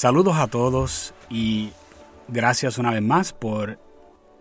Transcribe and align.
Saludos 0.00 0.38
a 0.38 0.46
todos 0.46 1.12
y 1.28 1.72
gracias 2.26 2.78
una 2.78 2.90
vez 2.90 3.02
más 3.02 3.34
por 3.34 3.78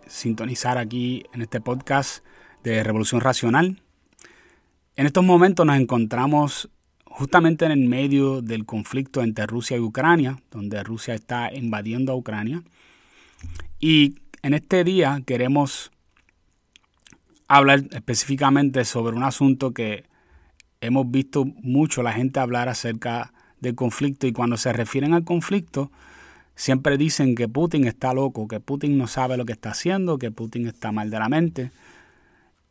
sintonizar 0.07 0.78
aquí 0.78 1.25
en 1.34 1.42
este 1.42 1.60
podcast 1.60 2.24
de 2.64 2.82
Revolución 2.82 3.20
Racional. 3.20 3.82
En 4.96 5.06
estos 5.06 5.21
momentos 5.21 5.66
nos 5.66 5.75
encontramos 5.75 6.70
justamente 7.04 7.66
en 7.66 7.74
el 7.74 7.89
medio 7.89 8.42
del 8.42 8.66
conflicto 8.66 9.21
entre 9.21 9.48
Rusia 9.48 9.75
y 9.75 9.82
Ucrania, 9.82 10.42
donde 10.50 10.82
Rusia 10.82 11.14
está 11.14 11.54
invadiendo 11.54 12.14
a 12.14 12.16
Ucrania. 12.16 12.64
Y 13.82 14.16
en 14.41 14.54
este 14.54 14.86
día 14.86 15.21
queremos 15.25 15.91
hablar 17.50 17.83
específicamente 17.91 18.86
sobre 18.86 19.18
un 19.18 19.24
asunto 19.24 19.74
que 19.74 20.05
hemos 20.80 21.11
visto 21.11 21.44
mucho 21.44 22.02
la 22.02 22.14
gente 22.14 22.39
hablar 22.39 22.69
acerca 22.69 23.33
del 23.61 23.75
conflicto 23.75 24.27
y 24.27 24.33
cuando 24.33 24.57
se 24.57 24.73
refieren 24.73 25.13
al 25.13 25.23
conflicto 25.23 25.91
siempre 26.55 26.97
dicen 26.97 27.36
que 27.36 27.47
Putin 27.47 27.85
está 27.85 28.13
loco, 28.13 28.47
que 28.47 28.59
Putin 28.59 28.97
no 28.97 29.07
sabe 29.07 29.37
lo 29.37 29.45
que 29.45 29.54
está 29.54 29.71
haciendo, 29.71 30.18
que 30.18 30.29
Putin 30.29 30.68
está 30.68 30.91
mal 30.91 31.09
de 31.09 31.18
la 31.18 31.29
mente. 31.29 31.71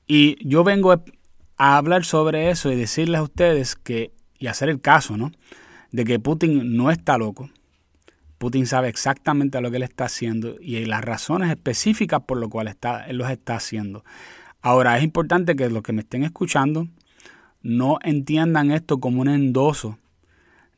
Y 0.07 0.37
yo 0.47 0.63
vengo 0.63 0.93
a 0.93 1.77
hablar 1.79 2.05
sobre 2.05 2.51
eso 2.51 2.71
y 2.71 2.77
decirles 2.77 3.19
a 3.19 3.23
ustedes 3.23 3.77
que, 3.77 4.13
y 4.39 4.47
hacer 4.47 4.69
el 4.69 4.83
caso, 4.83 5.17
¿no? 5.17 5.33
De 5.91 6.05
que 6.05 6.19
Putin 6.19 6.77
no 6.77 6.91
está 6.91 7.17
loco. 7.17 7.49
Putin 8.37 8.67
sabe 8.67 8.89
exactamente 8.89 9.61
lo 9.63 9.71
que 9.71 9.79
él 9.79 9.83
está 9.83 10.05
haciendo 10.05 10.57
y 10.61 10.85
las 10.85 11.03
razones 11.03 11.51
específicas 11.51 12.21
por 12.21 12.37
lo 12.37 12.51
cual 12.51 12.69
está, 12.69 13.07
él 13.07 13.17
los 13.17 13.31
está 13.31 13.57
haciendo. 13.57 14.05
Ahora, 14.61 14.99
es 14.99 15.03
importante 15.03 15.57
que 15.57 15.71
los 15.71 15.83
que 15.83 15.93
me 15.95 16.03
estén 16.03 16.25
escuchando 16.25 16.89
no 17.63 17.99
entiendan 18.03 18.71
esto 18.71 19.01
como 19.01 19.23
un 19.23 19.29
endoso 19.29 19.99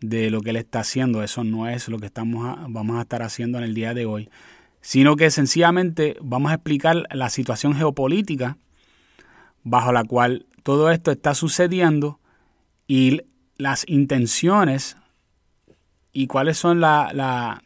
de 0.01 0.31
lo 0.31 0.41
que 0.41 0.51
él 0.51 0.56
está 0.56 0.81
haciendo. 0.81 1.23
Eso 1.23 1.45
no 1.45 1.69
es 1.69 1.89
lo 1.89 1.98
que 1.98 2.06
estamos 2.06 2.56
vamos 2.69 2.97
a 2.97 3.03
estar 3.03 3.23
haciendo 3.23 3.59
en 3.59 3.65
el 3.65 3.75
día 3.75 3.95
de 3.95 4.07
hoy, 4.07 4.29
sino 4.81 5.17
que 5.17 5.31
sencillamente 5.31 6.17
vamos 6.20 6.51
a 6.51 6.55
explicar 6.55 7.05
la 7.11 7.31
situación 7.31 7.75
geopolítica 7.75 8.57
bajo 9.62 9.92
la 9.92 10.05
cual 10.05 10.47
todo 10.62 10.91
esto 10.91 11.11
está 11.11 11.34
sucediendo 11.34 12.19
y 12.87 13.23
las 13.57 13.84
intenciones 13.89 14.97
y 16.12 16.27
cuáles 16.27 16.59
son 16.59 16.81
las 16.81 17.61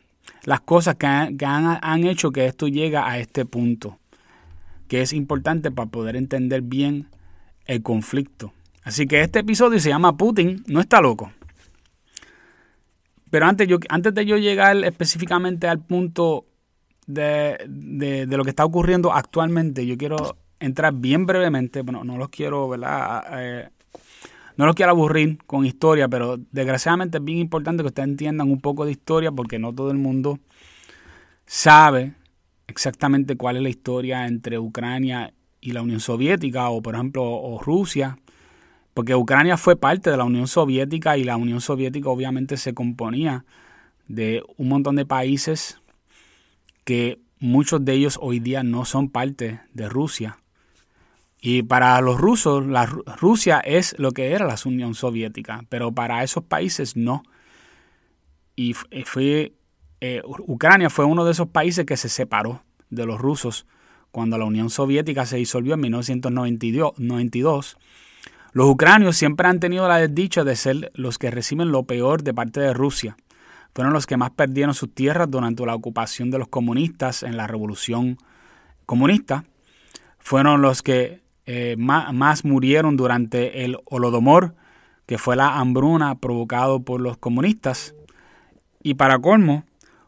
cosas 0.64 0.96
que, 0.96 1.06
han, 1.06 1.78
han 1.80 2.04
hecho 2.04 2.30
que 2.30 2.46
esto 2.46 2.68
llegue 2.68 2.96
a 2.96 3.18
este 3.18 3.46
punto, 3.46 3.98
que 4.88 5.02
es 5.02 5.12
importante 5.12 5.70
para 5.70 5.90
poder 5.90 6.16
entender 6.16 6.62
bien 6.62 7.08
el 7.66 7.82
conflicto. 7.82 8.52
Así 8.82 9.06
que 9.06 9.22
este 9.22 9.38
episodio 9.38 9.80
se 9.80 9.88
llama 9.88 10.16
Putin 10.16 10.62
no 10.66 10.80
está 10.80 11.00
loco. 11.00 11.32
Pero 13.34 13.46
antes, 13.46 13.66
yo, 13.66 13.78
antes 13.88 14.14
de 14.14 14.26
yo 14.26 14.36
llegar 14.36 14.76
específicamente 14.84 15.66
al 15.66 15.80
punto 15.80 16.46
de, 17.04 18.26
lo 18.30 18.44
que 18.44 18.50
está 18.50 18.64
ocurriendo 18.64 19.12
actualmente, 19.12 19.84
yo 19.84 19.98
quiero 19.98 20.36
entrar 20.60 20.94
bien 20.94 21.26
brevemente, 21.26 21.82
bueno, 21.82 22.04
no 22.04 22.16
los 22.16 22.28
quiero, 22.28 22.68
¿verdad? 22.68 23.24
Eh, 23.32 23.68
no 24.56 24.66
los 24.66 24.76
quiero 24.76 24.92
aburrir 24.92 25.38
con 25.46 25.66
historia, 25.66 26.06
pero 26.06 26.36
desgraciadamente 26.52 27.18
es 27.18 27.24
bien 27.24 27.38
importante 27.38 27.82
que 27.82 27.88
ustedes 27.88 28.08
entiendan 28.08 28.52
un 28.52 28.60
poco 28.60 28.84
de 28.84 28.92
historia 28.92 29.32
porque 29.32 29.58
no 29.58 29.74
todo 29.74 29.90
el 29.90 29.98
mundo 29.98 30.38
sabe 31.44 32.14
exactamente 32.68 33.34
cuál 33.34 33.56
es 33.56 33.62
la 33.64 33.68
historia 33.68 34.28
entre 34.28 34.60
Ucrania 34.60 35.34
y 35.60 35.72
la 35.72 35.82
Unión 35.82 35.98
Soviética 35.98 36.68
o 36.68 36.80
por 36.80 36.94
ejemplo 36.94 37.24
o 37.24 37.60
Rusia 37.60 38.16
porque 38.94 39.16
Ucrania 39.16 39.56
fue 39.56 39.76
parte 39.76 40.10
de 40.10 40.16
la 40.16 40.24
Unión 40.24 40.46
Soviética 40.46 41.18
y 41.18 41.24
la 41.24 41.36
Unión 41.36 41.60
Soviética 41.60 42.08
obviamente 42.08 42.56
se 42.56 42.74
componía 42.74 43.44
de 44.06 44.42
un 44.56 44.68
montón 44.68 44.94
de 44.96 45.04
países 45.04 45.80
que 46.84 47.18
muchos 47.40 47.84
de 47.84 47.94
ellos 47.94 48.18
hoy 48.22 48.38
día 48.38 48.62
no 48.62 48.84
son 48.84 49.10
parte 49.10 49.60
de 49.72 49.88
Rusia. 49.88 50.38
Y 51.40 51.62
para 51.62 52.00
los 52.00 52.18
rusos, 52.18 52.64
Rusia 53.18 53.60
es 53.60 53.98
lo 53.98 54.12
que 54.12 54.32
era 54.32 54.46
la 54.46 54.56
Unión 54.64 54.94
Soviética, 54.94 55.64
pero 55.68 55.92
para 55.92 56.22
esos 56.22 56.44
países 56.44 56.96
no. 56.96 57.22
Y 58.56 58.72
fue, 58.72 59.52
eh, 60.00 60.22
Ucrania 60.24 60.88
fue 60.88 61.04
uno 61.04 61.24
de 61.24 61.32
esos 61.32 61.48
países 61.48 61.84
que 61.84 61.96
se 61.96 62.08
separó 62.08 62.62
de 62.88 63.04
los 63.04 63.20
rusos 63.20 63.66
cuando 64.10 64.38
la 64.38 64.44
Unión 64.44 64.70
Soviética 64.70 65.26
se 65.26 65.36
disolvió 65.36 65.74
en 65.74 65.80
1992 65.80 67.76
los 68.54 68.68
ucranios 68.68 69.16
siempre 69.16 69.48
han 69.48 69.58
tenido 69.58 69.88
la 69.88 69.96
desdicha 69.96 70.44
de 70.44 70.54
ser 70.54 70.92
los 70.94 71.18
que 71.18 71.32
reciben 71.32 71.72
lo 71.72 71.82
peor 71.82 72.22
de 72.22 72.32
parte 72.32 72.60
de 72.60 72.72
Rusia. 72.72 73.16
Fueron 73.74 73.92
los 73.92 74.06
que 74.06 74.16
más 74.16 74.30
perdieron 74.30 74.74
sus 74.74 74.94
tierras 74.94 75.28
durante 75.28 75.66
la 75.66 75.74
ocupación 75.74 76.30
de 76.30 76.38
los 76.38 76.46
comunistas 76.46 77.24
en 77.24 77.36
la 77.36 77.48
revolución 77.48 78.16
comunista. 78.86 79.44
Fueron 80.20 80.62
los 80.62 80.82
que 80.82 81.20
eh, 81.46 81.74
más, 81.76 82.44
murieron 82.44 82.96
durante 82.96 83.64
el 83.64 83.76
Holodomor, 83.86 84.54
que 85.04 85.18
fue 85.18 85.34
la 85.34 85.58
hambruna 85.58 86.14
provocado 86.20 86.84
por 86.84 87.00
los 87.00 87.16
comunistas. 87.16 87.96
Y 88.84 88.94
para 88.94 89.18
colmo, 89.18 89.64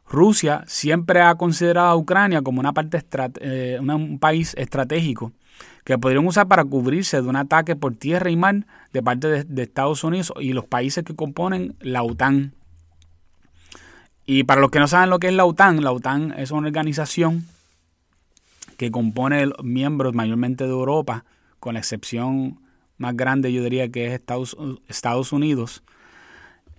Rusia 0.08 0.62
siempre 0.68 1.20
ha 1.20 1.34
considerado 1.34 1.88
a 1.88 1.96
Ucrania 1.96 2.42
como 2.42 2.60
una 2.60 2.72
parte 2.72 3.02
eh, 3.40 3.80
un 3.80 4.20
país 4.20 4.54
estratégico 4.56 5.32
que 5.84 5.98
podrían 5.98 6.26
usar 6.26 6.48
para 6.48 6.64
cubrirse 6.64 7.22
de 7.22 7.28
un 7.28 7.36
ataque 7.36 7.76
por 7.76 7.94
tierra 7.94 8.28
y 8.30 8.36
mar 8.36 8.66
de 8.92 9.02
parte 9.02 9.44
de, 9.44 9.62
Estados 9.62 10.02
Unidos 10.02 10.32
y 10.40 10.52
los 10.52 10.64
países 10.64 11.04
que 11.04 11.14
componen 11.14 11.76
la 11.80 12.02
OTAN. 12.02 12.54
Y 14.24 14.42
para 14.42 14.60
los 14.60 14.70
que 14.70 14.80
no 14.80 14.88
saben 14.88 15.10
lo 15.10 15.20
que 15.20 15.28
es 15.28 15.34
la 15.34 15.44
OTAN, 15.44 15.84
la 15.84 15.92
OTAN 15.92 16.34
es 16.36 16.50
una 16.50 16.66
organización 16.66 17.46
que 18.76 18.90
compone 18.90 19.52
miembros 19.62 20.12
mayormente 20.12 20.64
de 20.64 20.70
Europa, 20.70 21.24
con 21.60 21.74
la 21.74 21.80
excepción 21.80 22.60
más 22.98 23.16
grande 23.16 23.52
yo 23.52 23.62
diría 23.62 23.88
que 23.88 24.06
es 24.06 24.12
Estados, 24.12 24.56
Estados 24.88 25.32
Unidos, 25.32 25.82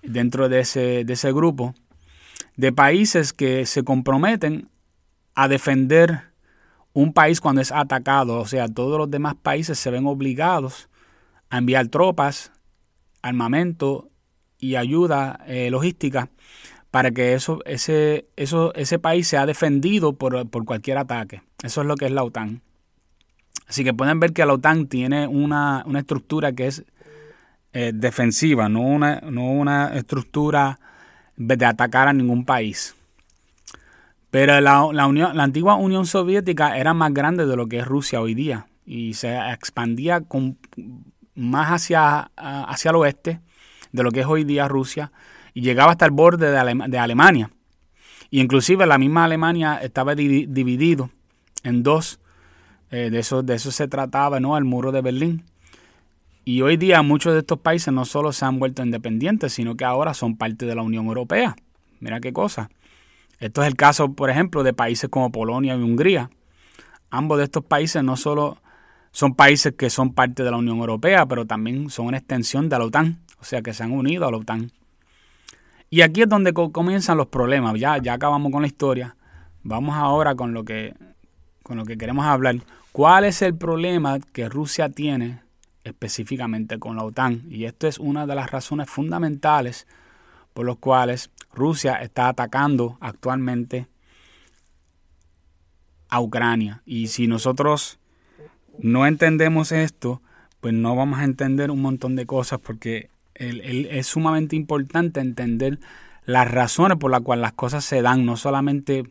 dentro 0.04 0.50
de 0.50 0.60
ese, 0.60 1.06
de 1.06 1.14
ese 1.14 1.32
grupo, 1.32 1.76
de 2.56 2.72
países 2.72 3.34
que 3.34 3.66
se 3.66 3.84
comprometen 3.84 4.70
a 5.36 5.48
defender 5.48 6.24
un 6.98 7.14
país 7.14 7.42
cuando 7.42 7.62
es 7.62 7.72
atacado, 7.72 8.40
o 8.40 8.48
sea, 8.48 8.68
todos 8.68 8.98
los 8.98 9.12
demás 9.12 9.36
países 9.36 9.78
se 9.78 9.92
ven 9.92 10.08
obligados 10.08 10.90
a 11.52 11.60
enviar 11.60 11.90
tropas, 11.90 12.52
armamento 13.22 14.10
y 14.58 14.78
ayuda 14.78 15.40
eh, 15.46 15.70
logística 15.70 16.32
para 16.90 17.12
que 17.12 17.36
eso, 17.36 17.60
ese, 17.66 18.26
eso, 18.36 18.74
ese 18.74 18.98
país 18.98 19.28
sea 19.28 19.46
defendido 19.46 20.14
por, 20.14 20.50
cualquier 20.66 20.98
ataque. 20.98 21.44
Eso 21.62 21.82
es 21.82 21.88
lo 21.88 21.98
que 21.98 22.06
es 22.06 22.12
la 22.12 22.24
OTAN. 22.24 22.64
Así 23.68 23.84
que 23.84 23.94
pueden 23.94 24.20
ver 24.20 24.34
que 24.34 24.44
la 24.44 24.54
OTAN 24.54 24.88
tiene 24.88 25.28
una, 25.28 25.86
estructura 26.00 26.54
que 26.54 26.66
es 26.66 26.84
eh, 27.74 27.92
defensiva, 27.94 28.70
no 28.70 28.82
una, 28.82 29.22
no 29.22 29.52
una 29.52 29.96
estructura 29.96 30.80
de 31.36 31.64
atacar 31.64 32.08
a 32.08 32.14
ningún 32.14 32.44
país. 32.44 32.96
Pero 34.30 34.60
la, 34.60 34.90
la, 34.92 35.08
la 35.08 35.44
antigua 35.44 35.76
Unión 35.76 36.06
Soviética 36.06 36.78
era 36.78 36.94
más 36.94 37.14
grande 37.14 37.46
de 37.46 37.56
lo 37.56 37.68
que 37.68 37.80
es 37.80 37.86
Rusia 37.86 38.22
hoy 38.22 38.34
día 38.34 38.68
y 38.86 39.14
se 39.14 39.38
expandía 39.52 40.22
con, 40.22 40.58
más 41.36 41.70
hacia, 41.70 42.32
hacia 42.36 42.90
el 42.90 42.96
oeste 42.96 43.42
de 43.92 44.04
lo 44.04 44.12
que 44.12 44.22
es 44.22 44.26
hoy 44.26 44.44
día 44.44 44.68
Rusia 44.68 45.12
y 45.54 45.62
llegaba 45.62 45.92
hasta 45.92 46.06
el 46.06 46.12
borde 46.12 46.52
de, 46.52 46.98
Alemania. 47.00 47.52
Y 48.30 48.42
inclusive 48.42 48.86
la 48.86 48.98
misma 48.98 49.26
Alemania 49.26 49.80
estaba 49.82 50.16
dividido 50.16 51.10
en 51.64 51.84
dos. 51.84 52.20
Eh, 52.90 53.10
de, 53.10 53.20
eso, 53.20 53.44
de 53.44 53.56
eso 53.56 53.72
se 53.72 53.88
trataba, 53.88 54.40
¿no? 54.40 54.58
El 54.58 54.64
muro 54.64 54.92
de 54.92 55.02
Berlín. 55.02 55.44
Y 56.46 56.62
hoy 56.62 56.78
día 56.78 57.02
muchos 57.02 57.34
de 57.34 57.40
estos 57.40 57.60
países 57.60 57.94
no 57.94 58.06
solo 58.06 58.32
se 58.32 58.46
han 58.46 58.60
vuelto 58.60 58.84
independientes, 58.84 59.52
sino 59.52 59.76
que 59.76 59.84
ahora 59.84 60.14
son 60.14 60.38
parte 60.38 60.66
de 60.66 60.76
la 60.76 60.84
Unión 60.84 61.08
Europea. 61.08 61.56
Mira 62.00 62.22
qué 62.22 62.32
cosa. 62.32 62.70
Esto 63.40 63.62
es 63.62 63.68
el 63.68 63.76
caso, 63.76 64.14
por 64.14 64.30
ejemplo, 64.30 64.64
de 64.64 64.74
países 64.74 65.10
como 65.10 65.32
Polonia 65.32 65.76
y 65.76 65.82
Hungría. 65.82 66.30
Ambos 67.10 67.38
de 67.38 67.46
estos 67.46 67.64
países 67.64 68.04
no 68.04 68.18
solo 68.18 68.58
son 69.12 69.36
países 69.36 69.74
que 69.74 69.90
son 69.90 70.14
parte 70.14 70.44
de 70.44 70.52
la 70.52 70.58
Unión 70.58 70.78
Europea, 70.78 71.26
pero 71.26 71.46
también 71.46 71.90
son 71.90 72.08
una 72.08 72.18
extensión 72.18 72.70
de 72.70 72.78
la 72.78 72.86
OTAN, 72.86 73.20
o 73.40 73.44
sea 73.44 73.62
que 73.62 73.74
se 73.74 73.84
han 73.84 73.92
unido 73.92 74.28
a 74.28 74.32
la 74.32 74.38
OTAN. 74.38 74.72
Y 75.90 76.02
aquí 76.02 76.24
es 76.24 76.30
donde 76.30 76.54
comienzan 76.54 77.18
los 77.18 77.28
problemas. 77.28 77.80
Ya, 77.80 77.98
ya 77.98 78.14
acabamos 78.14 78.52
con 78.52 78.62
la 78.62 78.68
historia. 78.68 79.16
Vamos 79.64 79.96
ahora 79.96 80.36
con 80.36 80.54
lo 80.54 80.64
que 80.66 80.94
con 81.64 81.78
lo 81.78 81.86
que 81.86 81.98
queremos 81.98 82.26
hablar. 82.26 82.56
¿Cuál 82.92 83.26
es 83.26 83.42
el 83.42 83.56
problema 83.56 84.20
que 84.32 84.48
Rusia 84.48 84.90
tiene 84.90 85.42
específicamente 85.84 86.80
con 86.80 86.96
la 86.96 87.04
OTAN? 87.04 87.44
Y 87.50 87.66
esto 87.66 87.88
es 87.88 88.00
una 88.00 88.26
de 88.26 88.36
las 88.36 88.52
razones 88.52 88.90
fundamentales 88.90 89.86
por 90.54 90.66
las 90.66 90.78
cuales 90.78 91.30
Rusia 91.58 91.96
está 91.96 92.30
atacando 92.30 92.98
actualmente 93.02 93.88
a 96.10 96.22
Ucrania. 96.22 96.82
Y 96.86 97.08
si 97.08 97.28
nosotros 97.28 98.00
no 98.80 99.06
entendemos 99.06 99.72
esto, 99.72 100.22
pues 100.62 100.74
no 100.74 100.96
vamos 100.96 101.20
a 101.20 101.24
entender 101.24 101.72
un 101.72 101.82
montón 101.82 102.16
de 102.16 102.26
cosas 102.26 102.60
porque 102.60 103.10
es 103.36 104.08
sumamente 104.08 104.56
importante 104.56 105.20
entender 105.20 105.80
las 106.26 106.50
razones 106.50 106.98
por 106.98 107.12
las 107.12 107.22
cuales 107.22 107.42
las 107.42 107.54
cosas 107.54 107.86
se 107.86 108.02
dan, 108.02 108.26
no 108.26 108.36
solamente 108.36 109.04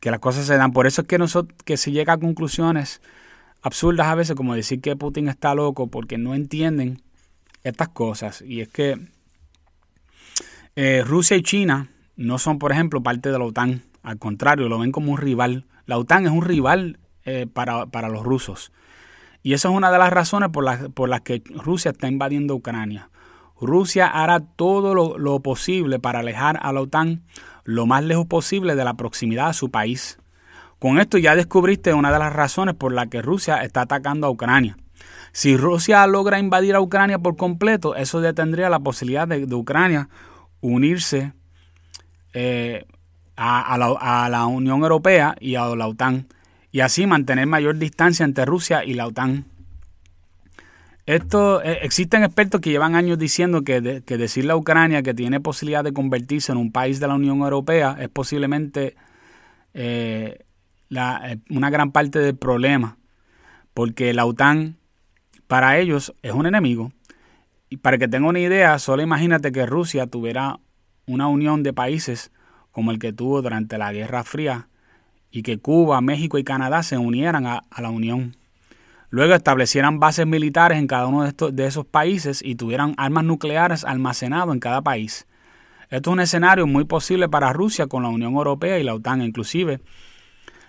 que 0.00 0.10
las 0.10 0.20
cosas 0.20 0.46
se 0.46 0.56
dan. 0.56 0.72
Por 0.72 0.86
eso 0.86 1.02
es 1.02 1.08
que, 1.08 1.18
nosotros, 1.18 1.56
que 1.64 1.76
se 1.76 1.90
llega 1.90 2.14
a 2.14 2.18
conclusiones 2.18 3.00
absurdas 3.62 4.06
a 4.08 4.14
veces, 4.14 4.36
como 4.36 4.54
decir 4.54 4.80
que 4.80 4.94
Putin 4.94 5.28
está 5.28 5.54
loco 5.54 5.88
porque 5.88 6.18
no 6.18 6.34
entienden 6.34 7.02
estas 7.64 7.88
cosas. 7.88 8.42
Y 8.42 8.60
es 8.60 8.68
que 8.68 9.08
eh, 10.76 11.02
Rusia 11.04 11.38
y 11.38 11.42
China 11.42 11.88
no 12.16 12.38
son, 12.38 12.58
por 12.58 12.70
ejemplo, 12.70 13.02
parte 13.02 13.30
de 13.30 13.38
la 13.38 13.46
OTAN. 13.46 13.82
Al 14.02 14.18
contrario, 14.18 14.68
lo 14.68 14.78
ven 14.78 14.92
como 14.92 15.12
un 15.12 15.18
rival. 15.18 15.64
La 15.86 15.96
OTAN 15.96 16.26
es 16.26 16.32
un 16.32 16.42
rival 16.42 16.98
eh, 17.24 17.46
para, 17.50 17.86
para, 17.86 18.10
los 18.10 18.22
rusos. 18.22 18.72
Y 19.42 19.54
esa 19.54 19.68
es 19.68 19.74
una 19.74 19.90
de 19.90 19.98
las 19.98 20.12
razones 20.12 20.50
por 20.50 20.64
las, 20.64 20.88
por 20.90 21.22
que 21.22 21.42
Rusia 21.54 21.92
está 21.92 22.08
invadiendo 22.08 22.54
Ucrania. 22.54 23.08
Rusia 23.58 24.06
hará 24.06 24.40
todo 24.40 24.94
lo, 24.94 25.16
lo, 25.16 25.40
posible 25.40 25.98
para 25.98 26.18
alejar 26.18 26.58
a 26.60 26.72
la 26.74 26.82
OTAN 26.82 27.22
lo 27.64 27.86
más 27.86 28.04
lejos 28.04 28.26
posible 28.26 28.74
de 28.74 28.84
la 28.84 28.94
proximidad 28.94 29.48
a 29.48 29.54
su 29.54 29.70
país. 29.70 30.18
Con 30.78 30.98
esto 30.98 31.16
ya 31.16 31.34
descubriste 31.34 31.94
una 31.94 32.12
de 32.12 32.18
las 32.18 32.34
razones 32.34 32.74
por 32.74 32.92
las 32.92 33.08
que 33.08 33.22
Rusia 33.22 33.62
está 33.62 33.82
atacando 33.82 34.26
a 34.26 34.30
Ucrania. 34.30 34.76
Si 35.32 35.56
Rusia 35.56 36.06
logra 36.06 36.38
invadir 36.38 36.74
a 36.74 36.82
Ucrania 36.82 37.18
por 37.18 37.36
completo, 37.36 37.96
eso 37.96 38.20
detendría 38.20 38.68
la 38.68 38.80
posibilidad 38.80 39.26
de, 39.26 39.46
de 39.46 39.54
Ucrania 39.54 40.10
unirse 40.60 41.32
eh, 42.32 42.84
a, 43.36 43.76
la, 44.30 44.46
Unión 44.46 44.82
Europea 44.82 45.36
y 45.40 45.56
a 45.56 45.66
la 45.74 45.88
OTAN 45.88 46.26
y 46.72 46.80
así 46.80 47.06
mantener 47.06 47.46
mayor 47.46 47.78
distancia 47.78 48.24
entre 48.24 48.44
Rusia 48.44 48.84
y 48.84 48.94
la 48.94 49.06
OTAN. 49.06 49.44
Esto, 51.06 51.62
eh, 51.62 51.78
existen 51.82 52.24
expertos 52.24 52.60
que 52.60 52.70
llevan 52.70 52.96
años 52.96 53.18
diciendo 53.18 53.62
que, 53.62 53.80
decirle 53.80 54.52
a 54.52 54.56
Ucrania 54.56 55.02
que 55.02 55.14
tiene 55.14 55.40
posibilidad 55.40 55.84
de 55.84 55.92
convertirse 55.92 56.52
en 56.52 56.58
un 56.58 56.72
país 56.72 56.98
de 56.98 57.06
la 57.06 57.14
Unión 57.14 57.38
Europea 57.40 57.96
es 58.00 58.08
posiblemente 58.08 58.96
eh, 59.72 60.44
una 60.90 61.70
gran 61.70 61.92
parte 61.92 62.18
del 62.18 62.36
problema, 62.36 62.96
porque 63.72 64.12
la 64.12 64.24
OTAN 64.24 64.76
para 65.46 65.78
ellos 65.78 66.12
es 66.22 66.32
un 66.32 66.46
enemigo 66.46 66.92
y 67.68 67.78
para 67.78 67.98
que 67.98 68.08
tenga 68.08 68.28
una 68.28 68.38
idea, 68.38 68.78
solo 68.78 69.02
imagínate 69.02 69.50
que 69.52 69.66
Rusia 69.66 70.06
tuviera 70.06 70.60
una 71.06 71.28
unión 71.28 71.62
de 71.62 71.72
países 71.72 72.32
como 72.70 72.90
el 72.90 72.98
que 72.98 73.12
tuvo 73.12 73.42
durante 73.42 73.78
la 73.78 73.92
Guerra 73.92 74.22
Fría 74.22 74.68
y 75.30 75.42
que 75.42 75.58
Cuba, 75.58 76.00
México 76.00 76.38
y 76.38 76.44
Canadá 76.44 76.82
se 76.82 76.96
unieran 76.96 77.46
a, 77.46 77.64
la 77.78 77.90
Unión. 77.90 78.36
Luego 79.10 79.34
establecieran 79.34 79.98
bases 79.98 80.26
militares 80.26 80.78
en 80.78 80.86
cada 80.86 81.06
uno 81.06 81.22
de, 81.22 81.28
estos, 81.28 81.54
de 81.54 81.66
esos 81.66 81.86
países 81.86 82.42
y 82.42 82.54
tuvieran 82.54 82.94
armas 82.96 83.24
nucleares 83.24 83.84
almacenadas 83.84 84.52
en 84.52 84.60
cada 84.60 84.82
país. 84.82 85.26
Esto 85.90 86.10
es 86.10 86.12
un 86.12 86.20
escenario 86.20 86.66
muy 86.66 86.84
posible 86.84 87.28
para 87.28 87.52
Rusia 87.52 87.86
con 87.86 88.02
la 88.02 88.08
Unión 88.08 88.34
Europea 88.34 88.78
y 88.78 88.82
la 88.82 88.94
OTAN. 88.94 89.22
Inclusive 89.22 89.80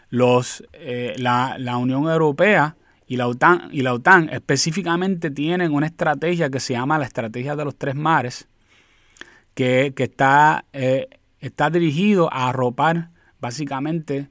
los, 0.09 0.63
eh, 0.73 1.15
la, 1.17 1.57
la 1.57 1.77
Unión 1.77 2.03
Europea 2.03 2.75
y 3.07 3.15
la 3.15 3.27
OTAN, 3.27 4.30
específicamente 4.30 5.31
tienen 5.31 5.74
una 5.74 5.88
estrategia 5.88 6.50
que 6.50 6.59
se 6.59 6.74
llama 6.74 6.98
la 6.98 7.06
estrategia 7.06 7.56
de 7.56 7.65
los 7.65 7.75
tres 7.75 7.95
mares, 7.95 8.48
que, 9.54 9.94
está, 9.98 10.65
eh, 10.74 11.07
está 11.39 11.69
dirigido 11.69 12.31
a 12.31 12.50
arropar 12.50 13.09
básicamente 13.39 14.30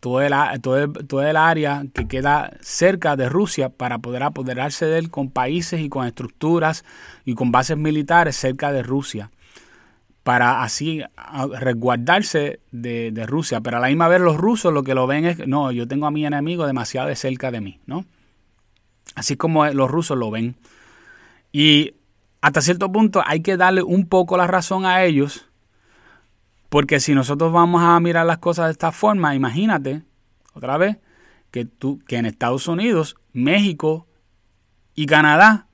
todo 0.00 0.22
el, 0.22 0.32
todo, 0.60 0.92
todo 0.92 1.22
el 1.22 1.36
área 1.36 1.84
que 1.94 2.08
queda 2.08 2.52
cerca 2.60 3.16
de 3.16 3.28
Rusia 3.28 3.68
para 3.68 3.98
poder 3.98 4.22
apoderarse 4.22 4.86
de 4.86 4.98
él 4.98 5.10
con 5.10 5.30
países 5.30 5.80
y 5.80 5.88
con 5.88 6.06
estructuras 6.06 6.84
y 7.24 7.34
con 7.34 7.52
bases 7.52 7.76
militares 7.76 8.36
cerca 8.36 8.72
de 8.72 8.82
Rusia 8.82 9.30
para 10.30 10.62
así 10.62 11.02
resguardarse 11.58 12.60
de, 12.70 13.24
Rusia. 13.26 13.60
Pero 13.62 13.78
a 13.78 13.80
la 13.80 13.88
misma 13.88 14.06
vez 14.06 14.20
los 14.20 14.36
rusos 14.36 14.72
lo 14.72 14.84
que 14.84 14.94
lo 14.94 15.08
ven 15.08 15.24
es, 15.24 15.44
no, 15.48 15.72
yo 15.72 15.88
tengo 15.88 16.06
a 16.06 16.12
mi 16.12 16.24
enemigo 16.24 16.68
demasiado 16.68 17.08
de 17.08 17.16
cerca 17.16 17.50
de 17.50 17.60
mí, 17.60 17.80
¿no? 17.86 18.04
Así 19.16 19.36
como 19.36 19.66
los 19.66 19.90
rusos 19.90 20.16
lo 20.16 20.30
ven. 20.30 20.54
Y 21.50 21.94
hasta 22.42 22.60
cierto 22.60 22.92
punto 22.92 23.24
hay 23.26 23.40
que 23.40 23.56
darle 23.56 23.82
un 23.82 24.06
poco 24.06 24.36
la 24.36 24.46
razón 24.46 24.86
a 24.86 25.02
ellos, 25.02 25.48
porque 26.68 27.00
si 27.00 27.12
nosotros 27.12 27.52
vamos 27.52 27.82
a 27.82 27.98
mirar 27.98 28.24
las 28.24 28.38
cosas 28.38 28.66
de 28.66 28.70
esta 28.70 28.92
forma, 28.92 29.34
imagínate, 29.34 30.02
otra 30.54 30.76
vez, 30.76 30.98
que, 31.50 31.64
tú, 31.64 31.98
que 32.06 32.18
en 32.18 32.26
Estados 32.26 32.68
Unidos, 32.68 33.16
México 33.32 34.06
y 34.94 35.06
Canadá 35.06 35.66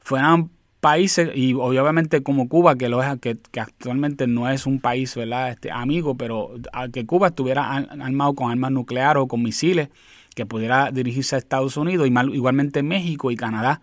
fueran 0.00 0.50
países, 0.82 1.30
y 1.36 1.54
obviamente 1.54 2.24
como 2.24 2.48
Cuba, 2.48 2.74
que, 2.74 2.88
lo 2.88 3.04
es, 3.04 3.20
que, 3.20 3.38
actualmente 3.60 4.26
no 4.26 4.48
es 4.48 4.66
un 4.66 4.80
país 4.80 5.14
¿verdad? 5.14 5.50
Este, 5.50 5.70
amigo, 5.70 6.16
pero 6.16 6.50
que 6.92 7.06
Cuba 7.06 7.28
estuviera 7.28 7.72
armado 7.72 8.34
con 8.34 8.50
armas 8.50 8.72
nucleares 8.72 9.22
o 9.22 9.28
con 9.28 9.44
misiles, 9.44 9.90
que 10.34 10.44
pudiera 10.44 10.90
dirigirse 10.90 11.36
a 11.36 11.38
Estados 11.38 11.76
Unidos, 11.76 12.08
y 12.08 12.34
igualmente 12.34 12.82
México 12.82 13.30
y 13.30 13.36
Canadá, 13.36 13.80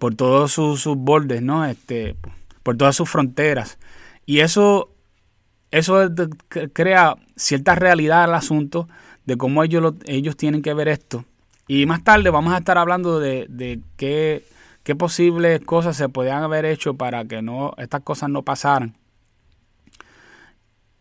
por 0.00 0.16
todos 0.16 0.50
sus, 0.50 0.84
bordes, 0.86 1.40
¿no? 1.40 1.64
Este, 1.64 2.16
por 2.64 2.76
todas 2.76 2.96
sus 2.96 3.08
fronteras. 3.08 3.78
Y 4.26 4.40
eso, 4.40 4.90
eso 5.70 6.10
crea 6.72 7.14
cierta 7.36 7.76
realidad 7.76 8.24
al 8.24 8.34
asunto 8.34 8.88
de 9.24 9.36
cómo 9.36 9.62
ellos, 9.62 9.94
ellos 10.06 10.36
tienen 10.36 10.62
que 10.62 10.74
ver 10.74 10.88
esto. 10.88 11.24
Y 11.68 11.86
más 11.86 12.02
tarde 12.02 12.28
vamos 12.30 12.54
a 12.54 12.58
estar 12.58 12.76
hablando 12.76 13.20
de, 13.20 13.46
de 13.48 13.78
qué 13.96 14.44
qué 14.82 14.94
posibles 14.94 15.60
cosas 15.60 15.96
se 15.96 16.08
podían 16.08 16.42
haber 16.42 16.64
hecho 16.64 16.94
para 16.94 17.24
que 17.24 17.42
no 17.42 17.74
estas 17.78 18.02
cosas 18.02 18.30
no 18.30 18.42
pasaran. 18.42 18.96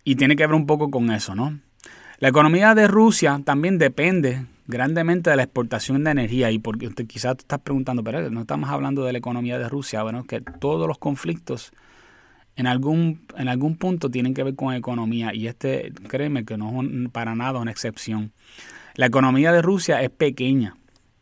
Y 0.03 0.15
tiene 0.15 0.35
que 0.35 0.47
ver 0.47 0.55
un 0.55 0.65
poco 0.65 0.89
con 0.89 1.11
eso, 1.11 1.35
¿no? 1.35 1.59
La 2.19 2.29
economía 2.29 2.75
de 2.75 2.87
Rusia 2.87 3.39
también 3.43 3.77
depende 3.77 4.45
grandemente 4.67 5.29
de 5.29 5.35
la 5.35 5.43
exportación 5.43 6.03
de 6.03 6.11
energía 6.11 6.51
y 6.51 6.59
porque 6.59 6.87
usted 6.87 7.05
quizás 7.07 7.37
te 7.37 7.41
estás 7.41 7.59
preguntando, 7.59 8.03
pero 8.03 8.29
no 8.29 8.41
estamos 8.41 8.69
hablando 8.69 9.03
de 9.03 9.11
la 9.11 9.17
economía 9.17 9.57
de 9.57 9.67
Rusia, 9.67 10.03
bueno, 10.03 10.23
que 10.23 10.41
todos 10.41 10.87
los 10.87 10.97
conflictos 10.97 11.71
en 12.55 12.67
algún, 12.67 13.25
en 13.37 13.47
algún 13.47 13.75
punto 13.75 14.09
tienen 14.09 14.33
que 14.33 14.43
ver 14.43 14.55
con 14.55 14.73
economía 14.73 15.33
y 15.33 15.47
este, 15.47 15.91
créeme 16.07 16.45
que 16.45 16.57
no 16.57 16.81
es 16.81 17.09
para 17.11 17.35
nada 17.35 17.59
una 17.59 17.71
excepción. 17.71 18.31
La 18.95 19.07
economía 19.07 19.51
de 19.51 19.61
Rusia 19.61 20.01
es 20.01 20.09
pequeña 20.09 20.75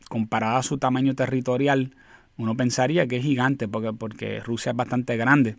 comparada 0.09 0.57
a 0.57 0.63
su 0.63 0.77
tamaño 0.77 1.15
territorial 1.15 1.95
uno 2.39 2.55
pensaría 2.55 3.05
que 3.05 3.17
es 3.17 3.23
gigante 3.23 3.67
porque, 3.67 3.91
porque 3.91 4.39
Rusia 4.39 4.71
es 4.71 4.75
bastante 4.77 5.17
grande. 5.17 5.57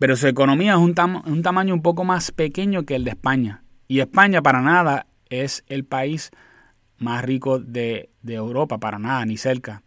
Pero 0.00 0.16
su 0.16 0.26
economía 0.26 0.72
es 0.72 0.78
un, 0.78 0.94
tamaño 0.94 1.74
un 1.74 1.80
poco 1.80 2.02
más 2.02 2.32
pequeño 2.32 2.82
que 2.82 2.96
el 2.96 3.04
de 3.04 3.10
España. 3.10 3.62
Y 3.86 4.00
España 4.00 4.42
para 4.42 4.60
nada 4.60 5.06
es 5.30 5.62
el 5.68 5.84
país 5.84 6.32
más 6.98 7.24
rico 7.24 7.60
de, 7.60 8.10
Europa, 8.26 8.78
para 8.78 8.98
nada, 8.98 9.24
ni 9.26 9.36
cerca. 9.36 9.84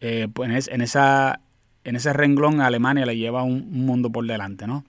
Eh, 0.00 0.26
pues 0.32 0.66
en, 0.66 0.80
esa, 0.80 1.40
en 1.84 1.94
ese 1.94 2.12
renglón 2.12 2.60
Alemania 2.60 3.06
le 3.06 3.16
lleva 3.16 3.44
un, 3.44 3.70
mundo 3.70 4.10
por 4.10 4.26
delante, 4.26 4.66
¿no? 4.66 4.84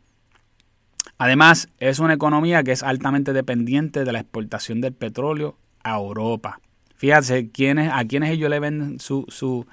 Además, 1.20 1.70
es 1.78 2.00
una 2.00 2.16
economía 2.16 2.64
que 2.64 2.72
es 2.72 2.82
altamente 2.82 3.32
dependiente 3.32 4.04
de 4.04 4.12
la 4.12 4.22
exportación 4.22 4.82
del 4.82 4.94
petróleo 4.94 5.56
a 5.84 5.98
Europa. 5.98 6.60
Fíjense 6.96 7.52
a 7.92 8.06
quienes 8.06 8.32
ellos 8.32 8.50
le 8.50 8.60
venden 8.60 9.00
su, 9.00 9.26
su, 9.30 9.68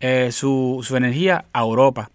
eh, 0.00 0.30
su, 0.30 0.84
energía 0.94 1.46
a 1.52 1.60
Europa. 1.60 2.10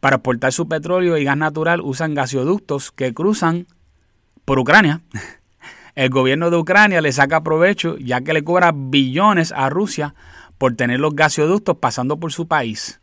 Para 0.00 0.16
exportar 0.16 0.52
su 0.52 0.66
petróleo 0.66 1.16
y 1.16 1.24
gas 1.24 1.36
natural 1.36 1.80
usan 1.82 2.14
gasoductos 2.14 2.90
que 2.90 3.12
cruzan 3.12 3.66
por 4.44 4.58
Ucrania. 4.58 5.02
El 5.94 6.08
gobierno 6.08 6.50
de 6.50 6.56
Ucrania 6.56 7.02
le 7.02 7.12
saca 7.12 7.42
provecho 7.42 7.98
ya 7.98 8.22
que 8.22 8.32
le 8.32 8.42
cobra 8.42 8.72
billones 8.74 9.52
a 9.52 9.68
Rusia 9.68 10.14
por 10.56 10.74
tener 10.74 11.00
los 11.00 11.14
gasoductos 11.14 11.76
pasando 11.76 12.18
por 12.18 12.32
su 12.32 12.48
país. 12.48 13.00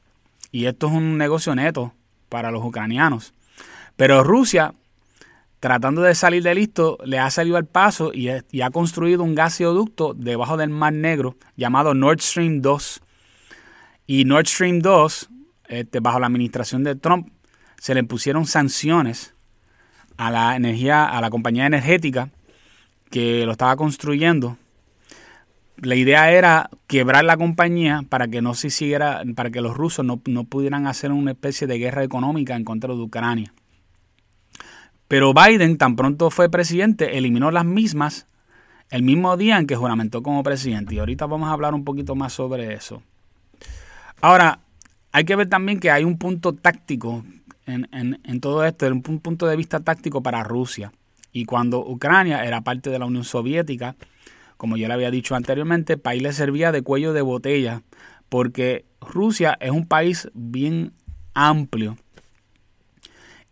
Y 0.51 0.65
esto 0.65 0.87
es 0.87 0.93
un 0.93 1.17
negocio 1.17 1.53
neto 1.53 1.93
para 2.29 2.49
los 2.49 2.65
ucranianos. 2.65 3.33
Pero 3.95 4.23
Rusia, 4.23 4.73
tratando 5.59 6.01
de 6.01 6.15
salir 6.15 6.41
de 6.41 6.55
listo, 6.55 6.97
le 7.05 7.19
ha 7.19 7.29
salido 7.29 7.57
al 7.57 7.65
paso 7.65 8.11
y 8.11 8.29
ha 8.29 8.69
construido 8.71 9.21
un 9.21 9.35
gasoducto 9.35 10.15
debajo 10.15 10.57
del 10.57 10.71
Mar 10.71 10.93
Negro 10.93 11.35
llamado 11.55 11.93
Nord 11.93 12.21
Stream 12.21 12.61
2 12.61 13.01
y 14.09 14.25
Nord 14.25 14.47
Stream 14.47 14.79
2, 14.79 15.29
este, 15.67 15.99
bajo 15.99 16.19
la 16.19 16.25
administración 16.25 16.83
de 16.83 16.95
Trump, 16.95 17.29
se 17.77 17.93
le 17.93 18.03
pusieron 18.03 18.47
sanciones 18.47 19.35
a 20.17 20.31
la 20.31 20.55
energía, 20.55 21.05
a 21.05 21.21
la 21.21 21.29
compañía 21.29 21.67
energética 21.67 22.31
que 23.11 23.45
lo 23.45 23.51
estaba 23.51 23.75
construyendo. 23.75 24.57
La 25.77 25.93
idea 25.93 26.31
era 26.31 26.71
quebrar 26.87 27.23
la 27.23 27.37
compañía 27.37 28.01
para 28.09 28.27
que 28.27 28.41
no 28.41 28.55
se 28.55 28.71
siguiera, 28.71 29.21
para 29.35 29.51
que 29.51 29.61
los 29.61 29.77
rusos 29.77 30.03
no, 30.03 30.19
no 30.25 30.43
pudieran 30.43 30.87
hacer 30.87 31.11
una 31.11 31.29
especie 31.29 31.67
de 31.67 31.77
guerra 31.77 32.03
económica 32.03 32.55
en 32.55 32.63
contra 32.63 32.91
de 32.91 33.01
Ucrania. 33.01 33.53
Pero 35.07 35.35
Biden, 35.35 35.77
tan 35.77 35.95
pronto 35.95 36.31
fue 36.31 36.49
presidente, 36.49 37.15
eliminó 37.19 37.51
las 37.51 37.63
mismas 37.63 38.25
el 38.89 39.03
mismo 39.03 39.37
día 39.37 39.59
en 39.59 39.67
que 39.67 39.75
juramentó 39.75 40.23
como 40.23 40.41
presidente. 40.41 40.95
Y 40.95 40.97
ahorita 40.97 41.27
vamos 41.27 41.47
a 41.47 41.51
hablar 41.51 41.75
un 41.75 41.83
poquito 41.83 42.15
más 42.15 42.33
sobre 42.33 42.73
eso. 42.73 43.03
Ahora, 44.21 44.59
hay 45.11 45.23
que 45.23 45.35
ver 45.35 45.47
también 45.47 45.79
que 45.79 45.91
hay 45.91 46.03
un 46.03 46.17
punto 46.17 46.53
táctico 46.53 47.23
en, 47.65 48.41
todo 48.41 48.65
esto 48.65 48.87
un 48.87 49.01
punto 49.01 49.47
de 49.47 49.55
vista 49.55 49.79
táctico 49.79 50.21
para 50.21 50.43
Rusia. 50.43 50.91
Y 51.31 51.45
cuando 51.45 51.85
Ucrania 51.85 52.43
era 52.43 52.61
parte 52.61 52.89
de 52.89 52.99
la 52.99 53.05
Unión 53.05 53.23
Soviética, 53.23 53.95
como 54.57 54.75
ya 54.77 54.87
le 54.87 54.95
había 54.95 55.11
dicho 55.11 55.35
anteriormente, 55.35 55.93
el 55.93 55.99
país 55.99 56.21
le 56.21 56.33
servía 56.33 56.71
de 56.71 56.81
cuello 56.81 57.13
de 57.13 57.21
botella, 57.21 57.83
porque 58.27 58.85
Rusia 58.99 59.57
es 59.61 59.71
un 59.71 59.87
país 59.87 60.29
bien 60.33 60.93
amplio. 61.33 61.97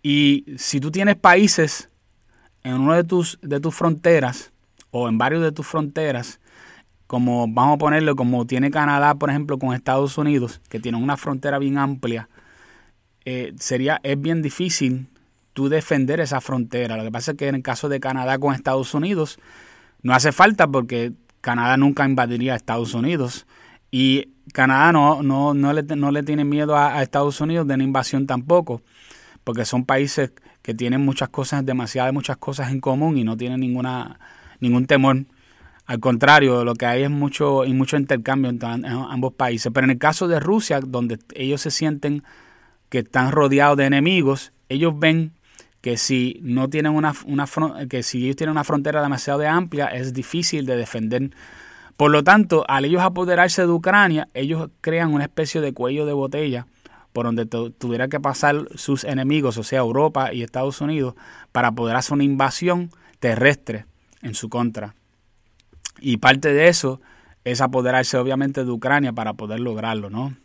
Y 0.02 0.46
si 0.58 0.80
tú 0.80 0.92
tienes 0.92 1.16
países 1.16 1.90
en 2.64 2.74
una 2.74 2.96
de 2.96 3.04
tus, 3.04 3.40
de 3.42 3.60
tus 3.60 3.76
fronteras, 3.76 4.52
o 4.92 5.08
en 5.08 5.18
varios 5.18 5.44
de 5.44 5.52
tus 5.52 5.68
fronteras, 5.68 6.40
como 7.08 7.48
vamos 7.48 7.76
a 7.76 7.78
ponerlo, 7.78 8.16
como 8.16 8.46
tiene 8.46 8.70
Canadá, 8.70 9.16
por 9.16 9.30
ejemplo, 9.30 9.58
con 9.58 9.74
Estados 9.74 10.18
Unidos, 10.18 10.62
que 10.70 10.80
tiene 10.80 10.98
una 10.98 11.16
frontera 11.16 11.58
bien 11.58 11.78
amplia, 11.78 12.30
eh, 13.24 13.54
sería, 13.58 14.00
es 14.04 14.22
bien 14.22 14.42
difícil 14.42 15.08
tú 15.54 15.70
defender 15.70 16.20
esa 16.20 16.42
frontera. 16.42 16.98
Lo 16.98 17.04
que 17.04 17.12
pasa 17.12 17.32
es 17.32 17.38
que 17.38 17.48
en 17.48 17.56
el 17.56 17.64
caso 17.64 17.88
de 17.90 18.02
Canadá 18.02 18.38
con 18.38 18.54
Estados 18.54 18.94
Unidos, 18.94 19.40
no 20.04 20.14
hace 20.14 20.34
falta 20.34 20.68
porque 20.68 21.14
Canadá 21.40 21.78
nunca 21.78 22.06
invadiría 22.06 22.54
a 22.54 22.56
Estados 22.58 22.94
Unidos. 22.94 23.48
Y 23.90 24.34
Canadá 24.54 24.92
no, 24.92 25.24
no, 25.24 25.54
no, 25.54 25.72
le, 25.72 25.84
no 25.84 26.12
le 26.12 26.24
tiene 26.24 26.44
miedo 26.44 26.76
a, 26.76 26.98
a 26.98 27.04
Estados 27.04 27.40
Unidos 27.40 27.68
de 27.68 27.76
una 27.76 27.84
invasión 27.86 28.28
tampoco, 28.28 28.82
porque 29.46 29.64
son 29.64 29.86
países 29.86 30.34
que 30.62 30.74
tienen 30.74 31.06
muchas 31.06 31.30
cosas, 31.30 31.66
demasiadas 31.66 32.14
muchas 32.14 32.36
cosas 32.36 32.72
en 32.72 32.82
común 32.82 33.18
y 33.18 33.24
no 33.24 33.38
tienen 33.38 33.62
ninguna, 33.62 34.20
ningún 34.60 34.86
temor 34.86 35.26
al 35.88 36.02
contrario, 36.02 36.66
lo 36.66 36.76
que 36.76 36.86
hay 36.86 37.04
es 37.04 37.10
mucho, 37.10 37.64
y 37.64 37.74
mucho 37.74 37.96
intercambio 37.96 38.50
entre 38.50 38.68
ambos 38.68 39.34
países. 39.34 39.72
Pero 39.74 39.86
en 39.86 39.92
el 39.92 39.98
caso 39.98 40.28
de 40.28 40.42
Rusia, 40.42 40.82
donde 40.82 41.18
ellos 41.34 41.62
se 41.62 41.72
sienten 41.72 42.24
que 42.90 43.00
están 43.00 43.32
rodeados 43.32 43.78
de 43.78 43.86
enemigos, 43.86 44.52
ellos 44.68 45.00
ven 45.00 45.32
que 45.80 45.96
si 45.96 46.42
no 46.44 46.70
tienen 46.70 46.92
una, 46.92 47.14
una 47.26 47.46
que 47.90 48.04
si 48.04 48.26
ellos 48.26 48.36
tienen 48.36 48.52
una 48.52 48.66
frontera 48.66 49.02
demasiado 49.02 49.48
amplia, 49.48 49.86
es 49.88 50.14
difícil 50.14 50.66
de 50.66 50.76
defender. 50.76 51.32
Por 51.96 52.12
lo 52.12 52.22
tanto, 52.22 52.66
al 52.68 52.84
ellos 52.84 53.02
apoderarse 53.02 53.62
de 53.62 53.72
Ucrania, 53.72 54.28
ellos 54.34 54.70
crean 54.82 55.14
una 55.14 55.24
especie 55.24 55.62
de 55.62 55.74
cuello 55.74 56.06
de 56.06 56.12
botella 56.12 56.68
por 57.14 57.26
donde 57.26 57.46
tuviera 57.46 58.10
que 58.10 58.20
pasar 58.20 58.68
sus 58.76 59.06
enemigos, 59.06 59.58
o 59.58 59.64
sea, 59.64 59.80
Europa 59.80 60.34
y 60.34 60.44
Estados 60.44 60.82
Unidos, 60.82 61.16
para 61.52 61.72
poder 61.72 61.96
hacer 61.96 62.14
una 62.14 62.26
invasión 62.26 62.92
terrestre 63.20 63.86
en 64.22 64.36
su 64.36 64.50
contra. 64.50 64.94
Y 66.00 66.18
parte 66.18 66.54
de 66.54 66.68
eso 66.68 67.02
es 67.44 67.62
apoderarse 67.62 68.18
obviamente 68.18 68.64
de 68.64 68.72
Ucrania 68.72 69.14
para 69.14 69.34
poder 69.34 69.60
lograrlo, 69.60 70.10
¿no? 70.10 70.36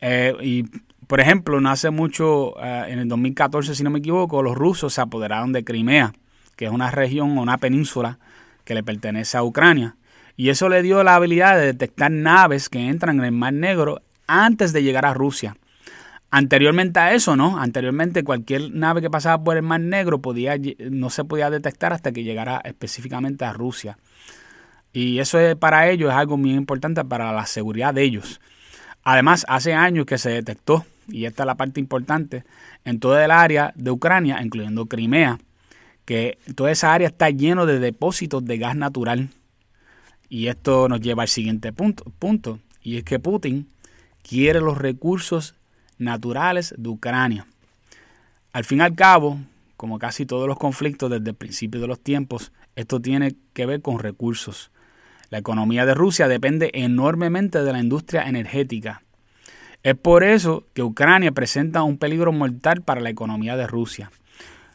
Eh, 0.00 0.34
y 0.42 0.64
por 1.08 1.20
ejemplo, 1.20 1.60
no 1.60 1.70
hace 1.70 1.90
mucho, 1.90 2.54
eh, 2.62 2.84
en 2.88 2.98
el 2.98 3.08
2014, 3.08 3.74
si 3.74 3.82
no 3.82 3.90
me 3.90 4.00
equivoco, 4.00 4.42
los 4.42 4.54
rusos 4.54 4.92
se 4.92 5.00
apoderaron 5.00 5.52
de 5.52 5.64
Crimea, 5.64 6.12
que 6.54 6.66
es 6.66 6.70
una 6.70 6.90
región 6.90 7.36
o 7.38 7.42
una 7.42 7.56
península 7.56 8.18
que 8.64 8.74
le 8.74 8.82
pertenece 8.82 9.38
a 9.38 9.42
Ucrania. 9.42 9.96
Y 10.36 10.50
eso 10.50 10.68
le 10.68 10.82
dio 10.82 11.02
la 11.02 11.14
habilidad 11.14 11.56
de 11.56 11.66
detectar 11.66 12.10
naves 12.10 12.68
que 12.68 12.88
entran 12.88 13.18
en 13.18 13.24
el 13.24 13.32
Mar 13.32 13.54
Negro 13.54 14.02
antes 14.26 14.74
de 14.74 14.82
llegar 14.82 15.06
a 15.06 15.14
Rusia. 15.14 15.56
Anteriormente 16.30 17.00
a 17.00 17.14
eso, 17.14 17.36
¿no? 17.36 17.58
Anteriormente 17.58 18.22
cualquier 18.22 18.70
nave 18.72 19.00
que 19.00 19.08
pasaba 19.08 19.42
por 19.42 19.56
el 19.56 19.62
Mar 19.62 19.80
Negro 19.80 20.20
podía, 20.20 20.56
no 20.90 21.08
se 21.08 21.24
podía 21.24 21.48
detectar 21.48 21.92
hasta 21.92 22.12
que 22.12 22.22
llegara 22.22 22.60
específicamente 22.64 23.44
a 23.44 23.52
Rusia. 23.54 23.98
Y 24.92 25.20
eso 25.20 25.38
es, 25.38 25.56
para 25.56 25.88
ellos 25.88 26.10
es 26.10 26.16
algo 26.16 26.36
muy 26.36 26.52
importante 26.52 27.04
para 27.04 27.32
la 27.32 27.46
seguridad 27.46 27.94
de 27.94 28.02
ellos. 28.02 28.40
Además, 29.04 29.46
hace 29.48 29.72
años 29.72 30.04
que 30.04 30.18
se 30.18 30.30
detectó, 30.30 30.84
y 31.08 31.24
esta 31.24 31.44
es 31.44 31.46
la 31.46 31.54
parte 31.54 31.80
importante, 31.80 32.44
en 32.84 33.00
toda 33.00 33.24
el 33.24 33.30
área 33.30 33.72
de 33.74 33.90
Ucrania, 33.90 34.42
incluyendo 34.42 34.86
Crimea, 34.86 35.38
que 36.04 36.38
toda 36.54 36.70
esa 36.70 36.92
área 36.92 37.08
está 37.08 37.30
lleno 37.30 37.64
de 37.64 37.78
depósitos 37.78 38.44
de 38.44 38.58
gas 38.58 38.76
natural. 38.76 39.30
Y 40.28 40.48
esto 40.48 40.88
nos 40.88 41.00
lleva 41.00 41.22
al 41.22 41.28
siguiente 41.28 41.72
punto, 41.72 42.04
punto 42.18 42.60
y 42.82 42.98
es 42.98 43.04
que 43.04 43.18
Putin 43.18 43.68
quiere 44.22 44.60
los 44.60 44.78
recursos 44.78 45.54
naturales 45.98 46.74
de 46.76 46.88
Ucrania. 46.88 47.46
Al 48.52 48.64
fin 48.64 48.78
y 48.78 48.82
al 48.82 48.94
cabo, 48.94 49.38
como 49.76 49.98
casi 49.98 50.26
todos 50.26 50.48
los 50.48 50.58
conflictos 50.58 51.10
desde 51.10 51.30
el 51.30 51.36
principio 51.36 51.80
de 51.80 51.86
los 51.86 52.00
tiempos, 52.00 52.52
esto 52.76 53.00
tiene 53.00 53.34
que 53.52 53.66
ver 53.66 53.82
con 53.82 53.98
recursos. 53.98 54.70
La 55.30 55.38
economía 55.38 55.84
de 55.84 55.94
Rusia 55.94 56.26
depende 56.28 56.70
enormemente 56.74 57.62
de 57.62 57.72
la 57.72 57.80
industria 57.80 58.22
energética. 58.22 59.02
Es 59.82 59.94
por 59.94 60.24
eso 60.24 60.64
que 60.74 60.82
Ucrania 60.82 61.32
presenta 61.32 61.82
un 61.82 61.98
peligro 61.98 62.32
mortal 62.32 62.82
para 62.82 63.00
la 63.00 63.10
economía 63.10 63.56
de 63.56 63.66
Rusia. 63.66 64.10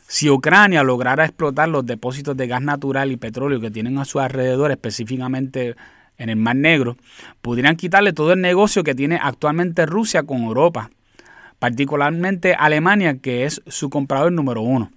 Si 0.08 0.30
Ucrania 0.30 0.84
lograra 0.84 1.26
explotar 1.26 1.70
los 1.70 1.86
depósitos 1.86 2.38
de 2.38 2.48
gas 2.48 2.62
natural 2.62 3.12
y 3.12 3.18
petróleo 3.18 3.60
que 3.60 3.72
tienen 3.72 3.98
a 3.98 4.06
su 4.06 4.20
alrededor, 4.20 4.72
específicamente 4.72 5.76
en 6.18 6.30
el 6.30 6.36
Mar 6.36 6.56
Negro, 6.56 6.98
podrían 7.42 7.76
quitarle 7.76 8.14
todo 8.14 8.34
el 8.34 8.42
negocio 8.42 8.84
que 8.84 8.96
tiene 8.96 9.20
actualmente 9.22 9.86
Rusia 9.86 10.24
con 10.24 10.44
Europa, 10.44 10.92
particularmente 11.64 12.56
Alemania, 12.56 13.20
que 13.20 13.46
es 13.46 13.62
su 13.68 13.90
comprador 13.90 14.34
número 14.34 14.62
uno. 14.62 14.92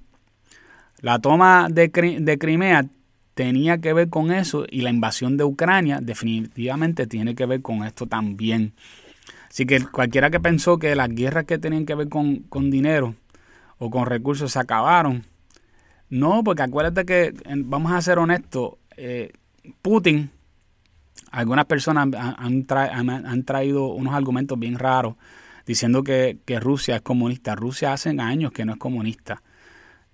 La 0.98 1.20
toma 1.20 1.68
de, 1.70 1.92
Crimea 1.92 2.86
tenía 3.34 3.78
que 3.78 3.92
ver 3.92 4.08
con 4.08 4.32
eso 4.32 4.66
y 4.68 4.80
la 4.80 4.90
invasión 4.90 5.36
de 5.36 5.44
Ucrania 5.44 6.00
definitivamente 6.02 7.06
tiene 7.06 7.36
que 7.36 7.46
ver 7.46 7.62
con 7.62 7.84
esto 7.84 8.08
también. 8.08 8.72
Así 9.48 9.64
que 9.64 9.80
cualquiera 9.80 10.28
que 10.28 10.40
pensó 10.40 10.80
que 10.80 10.96
las 10.96 11.08
guerras 11.08 11.44
que 11.44 11.58
tenían 11.58 11.86
que 11.86 11.94
ver 11.94 12.08
con, 12.08 12.42
dinero 12.68 13.14
o 13.78 13.88
con 13.88 14.04
recursos 14.04 14.50
se 14.50 14.58
acabaron, 14.58 15.24
no, 16.10 16.42
porque 16.42 16.62
acuérdate 16.62 17.06
que, 17.06 17.32
vamos 17.58 17.92
a 17.92 18.02
ser 18.02 18.18
honestos, 18.18 18.72
eh, 18.96 19.30
Putin, 19.82 20.30
algunas 21.30 21.66
personas 21.66 22.08
han, 22.12 22.66
han, 23.08 23.44
traído 23.44 23.86
unos 23.92 24.14
argumentos 24.14 24.58
bien 24.58 24.80
raros 24.80 25.14
diciendo 25.66 26.04
que, 26.04 26.38
que 26.44 26.60
Rusia 26.60 26.96
es 26.96 27.02
comunista. 27.02 27.54
Rusia 27.54 27.92
hace 27.92 28.10
años 28.18 28.52
que 28.52 28.64
no 28.64 28.72
es 28.72 28.78
comunista. 28.78 29.42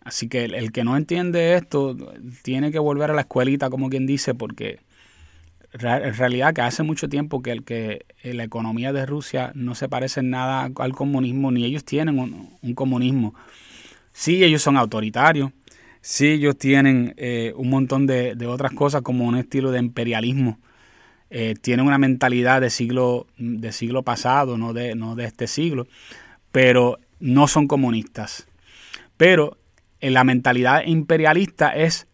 Así 0.04 0.28
que 0.28 0.44
el, 0.44 0.72
que 0.72 0.84
no 0.84 0.96
entiende 0.96 1.54
esto 1.54 1.96
tiene 2.42 2.72
que 2.72 2.78
volver 2.78 3.10
a 3.10 3.14
la 3.14 3.22
escuelita, 3.22 3.70
como 3.70 3.88
quien 3.88 4.06
dice, 4.06 4.34
porque 4.34 4.80
en 5.72 6.14
realidad 6.14 6.52
que 6.52 6.60
hace 6.60 6.82
mucho 6.82 7.08
tiempo 7.08 7.40
que, 7.40 7.52
el, 7.52 7.64
que 7.64 8.04
la 8.24 8.44
economía 8.44 8.92
de 8.92 9.06
Rusia 9.06 9.52
no 9.54 9.74
se 9.74 9.88
parece 9.88 10.20
en 10.20 10.30
nada 10.30 10.70
al 10.74 10.92
comunismo, 10.92 11.52
ni 11.52 11.64
ellos 11.64 11.84
tienen 11.84 12.18
un, 12.18 12.74
comunismo. 12.74 13.34
Sí, 14.12 14.42
ellos 14.42 14.60
son 14.60 14.76
autoritarios, 14.76 15.52
sí, 16.00 16.28
ellos 16.28 16.58
tienen 16.58 17.14
eh, 17.16 17.52
un 17.56 17.70
montón 17.70 18.06
de, 18.06 18.36
otras 18.46 18.72
cosas 18.72 19.02
como 19.02 19.24
un 19.24 19.36
estilo 19.36 19.70
de 19.70 19.78
imperialismo. 19.78 20.58
Eh, 21.34 21.54
tienen 21.58 21.86
una 21.86 21.96
mentalidad 21.96 22.60
de 22.60 22.68
siglo, 22.68 23.26
de 23.38 23.72
siglo 23.72 24.02
pasado, 24.02 24.58
no 24.58 24.74
de, 24.74 24.94
no 24.94 25.14
de 25.16 25.24
este 25.24 25.46
siglo, 25.46 25.86
pero 26.50 26.98
no 27.20 27.48
son 27.48 27.66
comunistas. 27.66 28.46
Pero 29.16 29.56
la 30.02 30.24
mentalidad 30.24 30.84
imperialista 30.84 31.70
es 31.70 32.06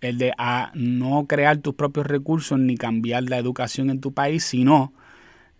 el 0.00 0.16
de 0.16 0.32
a 0.38 0.72
no 0.74 1.26
crear 1.26 1.58
tus 1.58 1.74
propios 1.74 2.06
recursos 2.06 2.58
ni 2.58 2.78
cambiar 2.78 3.24
la 3.24 3.36
educación 3.36 3.90
en 3.90 4.00
tu 4.00 4.14
país, 4.14 4.42
sino 4.42 4.94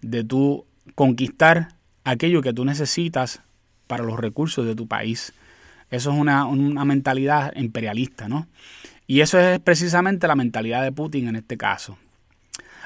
de 0.00 0.24
tú 0.24 0.64
conquistar 0.94 1.68
aquello 2.04 2.40
que 2.40 2.54
tú 2.54 2.64
necesitas 2.64 3.42
para 3.88 4.04
los 4.04 4.18
recursos 4.18 4.64
de 4.64 4.74
tu 4.74 4.88
país. 4.88 5.34
Eso 5.90 6.12
es 6.12 6.18
una, 6.18 6.46
una 6.46 6.86
mentalidad 6.86 7.54
imperialista, 7.56 8.26
¿no? 8.26 8.48
Y 9.06 9.20
eso 9.20 9.38
es 9.38 9.60
precisamente 9.60 10.26
la 10.26 10.34
mentalidad 10.34 10.82
de 10.82 10.92
Putin 10.92 11.28
en 11.28 11.36
este 11.36 11.58
caso. 11.58 11.98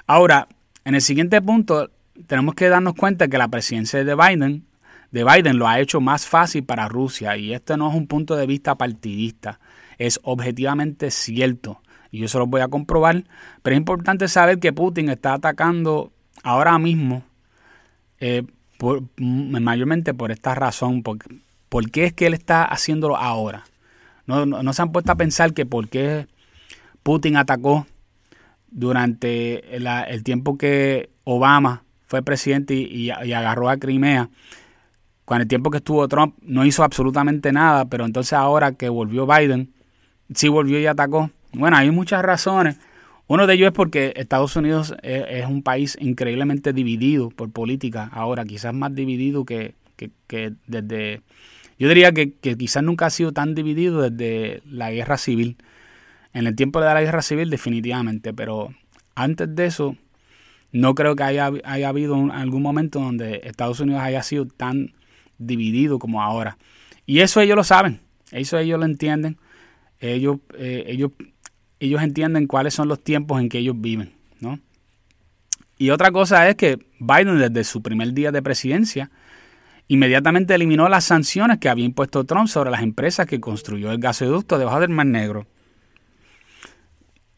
Ahora, 0.07 0.49
en 0.85 0.95
el 0.95 1.01
siguiente 1.01 1.41
punto, 1.43 1.91
tenemos 2.27 2.55
que 2.55 2.69
darnos 2.69 2.95
cuenta 2.95 3.29
que 3.29 3.39
la 3.39 3.49
presidencia 3.49 4.05
de 4.05 4.15
Biden 4.15 4.67
de 5.11 5.25
Biden 5.25 5.59
lo 5.59 5.69
ha 5.69 5.81
hecho 5.81 6.01
más 6.01 6.27
fácil 6.27 6.65
para 6.65 6.89
Rusia 6.89 7.37
y 7.37 7.53
este 7.53 7.77
no 7.77 7.89
es 7.89 7.95
un 7.95 8.07
punto 8.07 8.37
de 8.37 8.47
vista 8.47 8.75
partidista, 8.75 9.61
es 9.99 10.21
objetivamente 10.23 11.11
cierto 11.11 11.81
y 12.11 12.19
yo 12.19 12.29
se 12.29 12.39
lo 12.39 12.47
voy 12.47 12.61
a 12.61 12.69
comprobar, 12.69 13.25
pero 13.63 13.75
es 13.75 13.79
importante 13.79 14.29
saber 14.29 14.59
que 14.59 14.73
Putin 14.73 15.09
está 15.09 15.35
atacando 15.35 16.13
ahora 16.43 16.79
mismo 16.79 17.25
eh, 18.21 18.43
mayormente 19.19 20.13
por 20.15 20.31
esta 20.31 20.55
razón, 20.55 21.03
¿por 21.03 21.91
qué 21.91 22.05
es 22.05 22.13
que 22.13 22.27
él 22.27 22.35
está 22.35 22.65
haciéndolo 22.65 23.17
ahora? 23.17 23.65
No, 24.27 24.73
se 24.73 24.83
han 24.83 24.93
puesto 24.93 25.13
a 25.13 25.17
pensar 25.17 25.55
que 25.55 25.67
por 25.67 25.89
qué 25.89 26.27
Putin 27.03 27.37
atacó 27.37 27.87
durante 28.77 29.77
el 29.77 30.23
tiempo 30.23 30.57
que 30.57 31.11
Obama 31.25 31.83
fue 32.07 32.23
presidente 32.23 32.75
y 32.75 33.11
agarró 33.11 33.69
a 33.69 33.79
Crimea 33.79 34.31
con 35.27 35.41
el 35.41 35.49
tiempo 35.49 35.71
que 35.71 35.79
estuvo 35.79 36.07
Trump 36.09 36.37
no 36.41 36.65
hizo 36.65 36.85
absolutamente 36.85 37.53
nada, 37.53 37.85
pero 37.87 38.07
entonces 38.07 38.33
ahora 38.35 38.73
que 38.73 38.89
volvió 38.89 39.27
Biden, 39.27 39.75
sí 40.33 40.49
volvió 40.49 40.79
y 40.79 40.87
atacó. 40.87 41.31
Bueno, 41.53 41.77
hay 41.77 41.91
muchas 41.91 42.23
razones. 42.23 42.79
Uno 43.27 43.49
de 43.49 43.55
ellos 43.55 43.67
es 43.67 43.73
porque 43.73 44.13
Estados 44.15 44.55
Unidos 44.55 44.95
es, 45.03 45.45
un 45.47 45.65
país 45.65 45.99
increíblemente 46.01 46.73
dividido 46.73 47.31
por 47.31 47.51
política 47.51 48.09
ahora, 48.13 48.45
quizás 48.45 48.73
más 48.73 48.95
dividido 48.95 49.45
que, 49.45 49.75
que, 49.97 50.53
desde, 50.69 51.23
yo 51.77 51.89
diría 51.89 52.13
que, 52.13 52.33
que, 52.35 52.57
quizás 52.57 52.85
nunca 52.85 53.07
ha 53.07 53.11
sido 53.11 53.33
tan 53.33 53.57
dividido 53.57 54.09
desde 54.09 54.63
la 54.65 54.93
guerra 54.93 55.19
civil. 55.19 55.57
En 56.37 56.47
el 56.47 56.55
tiempo 56.55 56.83
de 56.83 56.93
la 56.93 57.01
guerra 57.01 57.23
civil 57.23 57.49
definitivamente, 57.49 58.35
pero 58.35 58.69
antes 59.15 59.57
de 59.57 59.65
eso 59.65 59.97
no 60.71 60.95
creo 60.95 61.17
que 61.17 61.23
haya, 61.23 61.51
haya 61.65 61.89
habido 61.89 62.15
algún 62.31 62.61
momento 62.61 63.01
donde 63.01 63.41
Estados 63.45 63.81
Unidos 63.81 64.03
haya 64.03 64.23
sido 64.23 64.45
tan 64.45 64.93
dividido 65.39 65.99
como 65.99 66.21
ahora. 66.21 66.59
Y 67.07 67.21
eso 67.21 67.41
ellos 67.41 67.57
lo 67.57 67.65
saben, 67.65 68.01
eso 68.33 68.59
ellos 68.59 68.79
lo 68.79 68.85
entienden, 68.85 69.39
ellos, 69.99 70.41
eh, 70.59 70.85
ellos, 70.89 71.13
ellos 71.81 72.03
entienden 72.03 72.47
cuáles 72.47 72.75
son 72.75 72.89
los 72.89 73.03
tiempos 73.03 73.41
en 73.41 73.49
que 73.49 73.57
ellos 73.57 73.81
viven, 73.81 74.13
¿no? 74.39 74.61
Y 75.79 75.89
otra 75.89 76.13
cosa 76.13 76.47
es 76.51 76.57
que 76.57 76.79
Biden 77.01 77.39
desde 77.39 77.65
su 77.65 77.81
primer 77.81 78.13
día 78.13 78.31
de 78.31 78.43
presidencia 78.43 79.11
inmediatamente 79.89 80.55
eliminó 80.55 80.91
las 80.91 81.05
sanciones 81.05 81.57
que 81.61 81.71
había 81.71 81.87
impuesto 81.87 82.25
Trump 82.25 82.49
sobre 82.49 82.71
las 82.71 82.83
empresas 82.83 83.27
que 83.27 83.41
construyó 83.41 83.91
el 83.91 83.99
gasoducto 83.99 84.59
debajo 84.59 84.81
del 84.81 84.91
Mar 84.91 85.07
Negro. 85.07 85.47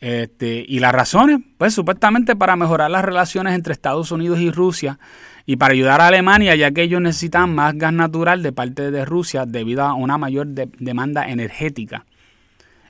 Este, 0.00 0.64
y 0.67 0.78
las 0.78 0.93
razones, 0.93 1.40
pues 1.57 1.75
supuestamente 1.75 2.37
para 2.37 2.55
mejorar 2.55 2.90
las 2.90 3.05
relaciones 3.05 3.55
entre 3.55 3.73
Estados 3.73 4.12
Unidos 4.12 4.38
y 4.38 4.50
Rusia 4.50 4.99
y 5.45 5.57
para 5.57 5.73
ayudar 5.73 6.00
a 6.00 6.07
Alemania, 6.07 6.55
ya 6.55 6.71
que 6.71 6.83
ellos 6.83 7.00
necesitan 7.00 7.55
más 7.55 7.75
gas 7.76 7.93
natural 7.93 8.43
de 8.43 8.52
parte 8.52 8.90
de 8.90 9.05
Rusia 9.05 9.45
debido 9.45 9.83
a 9.83 9.95
una 9.95 10.17
mayor 10.19 10.47
demanda 10.47 11.28
energética. 11.28 12.05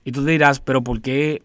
Y 0.05 0.13
tú 0.13 0.25
dirás, 0.25 0.61
pero 0.61 0.83
¿por 0.83 1.01
qué 1.01 1.43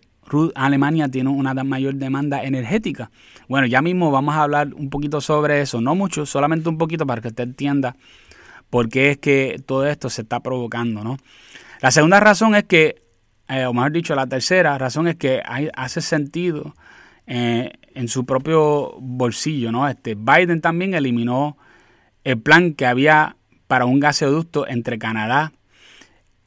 Alemania 0.55 1.08
tiene 1.08 1.29
una 1.29 1.53
mayor 1.63 1.96
demanda 1.96 2.43
energética? 2.43 3.12
Bueno, 3.48 3.67
ya 3.67 3.82
mismo 3.82 4.12
vamos 4.12 4.36
a 4.36 4.43
hablar 4.43 4.74
un 4.74 4.89
poquito 4.89 5.22
sobre 5.22 5.62
eso, 5.62 5.79
no 5.79 5.96
mucho, 5.96 6.25
solamente 6.25 6.67
un 6.67 6.77
poquito 6.77 7.05
para 7.05 7.22
que 7.22 7.29
usted 7.29 7.43
entienda 7.43 7.96
por 8.70 8.89
qué 8.89 9.12
es 9.12 9.17
que 9.17 9.62
todo 9.65 9.86
esto 9.86 10.10
se 10.10 10.24
está 10.24 10.39
provocando, 10.39 11.03
¿no? 11.03 11.17
La 11.79 11.91
segunda 11.91 12.20
razón 12.20 12.55
es 12.55 12.63
que 12.63 13.02
eh, 13.47 13.65
o 13.65 13.73
mejor 13.73 13.91
dicho, 13.91 14.15
la 14.15 14.27
tercera 14.27 14.77
razón 14.77 15.07
es 15.07 15.15
que 15.15 15.41
hace 15.75 16.01
sentido 16.01 16.73
eh, 17.27 17.71
en 17.93 18.07
su 18.07 18.25
propio 18.25 18.95
bolsillo, 19.00 19.71
¿no? 19.71 19.88
Este, 19.88 20.15
Biden 20.15 20.62
también 20.62 20.93
eliminó 20.93 21.57
el 22.23 22.39
plan 22.39 22.73
que 22.73 22.85
había 22.85 23.35
para 23.67 23.85
un 23.85 24.00
gasoducto 24.00 24.67
entre 24.67 24.97
Canadá 24.97 25.51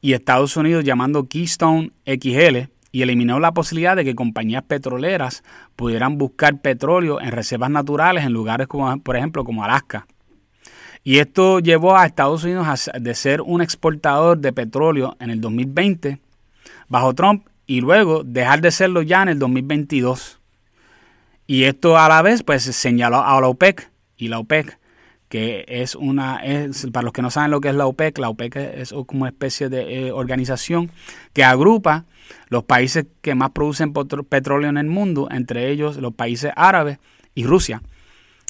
y 0.00 0.12
Estados 0.12 0.56
Unidos 0.56 0.84
llamando 0.84 1.28
Keystone 1.28 1.92
XL 2.06 2.70
y 2.92 3.02
eliminó 3.02 3.40
la 3.40 3.52
posibilidad 3.52 3.96
de 3.96 4.04
que 4.04 4.14
compañías 4.14 4.62
petroleras 4.62 5.42
pudieran 5.76 6.16
buscar 6.16 6.60
petróleo 6.60 7.20
en 7.20 7.32
reservas 7.32 7.70
naturales 7.70 8.24
en 8.24 8.32
lugares 8.32 8.68
como, 8.68 8.98
por 9.00 9.16
ejemplo, 9.16 9.44
como 9.44 9.64
Alaska. 9.64 10.06
Y 11.04 11.18
esto 11.18 11.60
llevó 11.60 11.96
a 11.96 12.06
Estados 12.06 12.44
Unidos 12.44 12.90
de 12.98 13.14
ser 13.14 13.42
un 13.42 13.60
exportador 13.60 14.38
de 14.38 14.52
petróleo 14.52 15.16
en 15.20 15.30
el 15.30 15.40
2020 15.40 16.20
bajo 16.88 17.14
Trump 17.14 17.46
y 17.66 17.80
luego 17.80 18.22
dejar 18.24 18.60
de 18.60 18.70
serlo 18.70 19.02
ya 19.02 19.22
en 19.22 19.28
el 19.28 19.38
2022. 19.38 20.40
Y 21.46 21.64
esto 21.64 21.98
a 21.98 22.08
la 22.08 22.22
vez 22.22 22.42
pues 22.42 22.62
señaló 22.62 23.24
a 23.24 23.40
la 23.40 23.48
OPEC 23.48 23.90
y 24.16 24.28
la 24.28 24.38
OPEC 24.38 24.78
que 25.28 25.64
es 25.66 25.94
una, 25.94 26.36
es, 26.36 26.86
para 26.92 27.04
los 27.04 27.12
que 27.12 27.22
no 27.22 27.30
saben 27.30 27.50
lo 27.50 27.60
que 27.60 27.68
es 27.68 27.74
la 27.74 27.86
OPEC, 27.86 28.18
la 28.18 28.28
OPEC 28.28 28.56
es 28.56 28.94
como 29.06 29.22
una 29.22 29.30
especie 29.30 29.68
de 29.68 30.06
eh, 30.06 30.12
organización 30.12 30.90
que 31.32 31.42
agrupa 31.42 32.04
los 32.48 32.64
países 32.64 33.06
que 33.22 33.34
más 33.34 33.50
producen 33.50 33.92
petróleo 33.92 34.70
en 34.70 34.78
el 34.78 34.86
mundo, 34.86 35.28
entre 35.30 35.70
ellos 35.70 35.96
los 35.96 36.14
países 36.14 36.52
árabes 36.54 36.98
y 37.34 37.44
Rusia, 37.44 37.82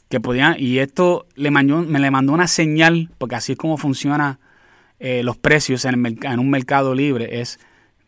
que 0.09 0.21
podían, 0.21 0.57
y 0.59 0.79
esto 0.79 1.27
le 1.35 1.51
mandó, 1.51 1.83
me 1.83 1.99
le 1.99 2.11
mandó 2.11 2.33
una 2.33 2.47
señal, 2.47 3.11
porque 3.19 3.37
así 3.37 3.53
es 3.53 3.59
como 3.59 3.79
funciona 3.79 4.39
eh, 4.99 5.23
los 5.23 5.37
precios 5.37 5.85
en, 5.87 6.19
en 6.23 6.39
un 6.39 6.51
mercado 6.51 6.95
libre, 6.95 7.41
es 7.41 7.59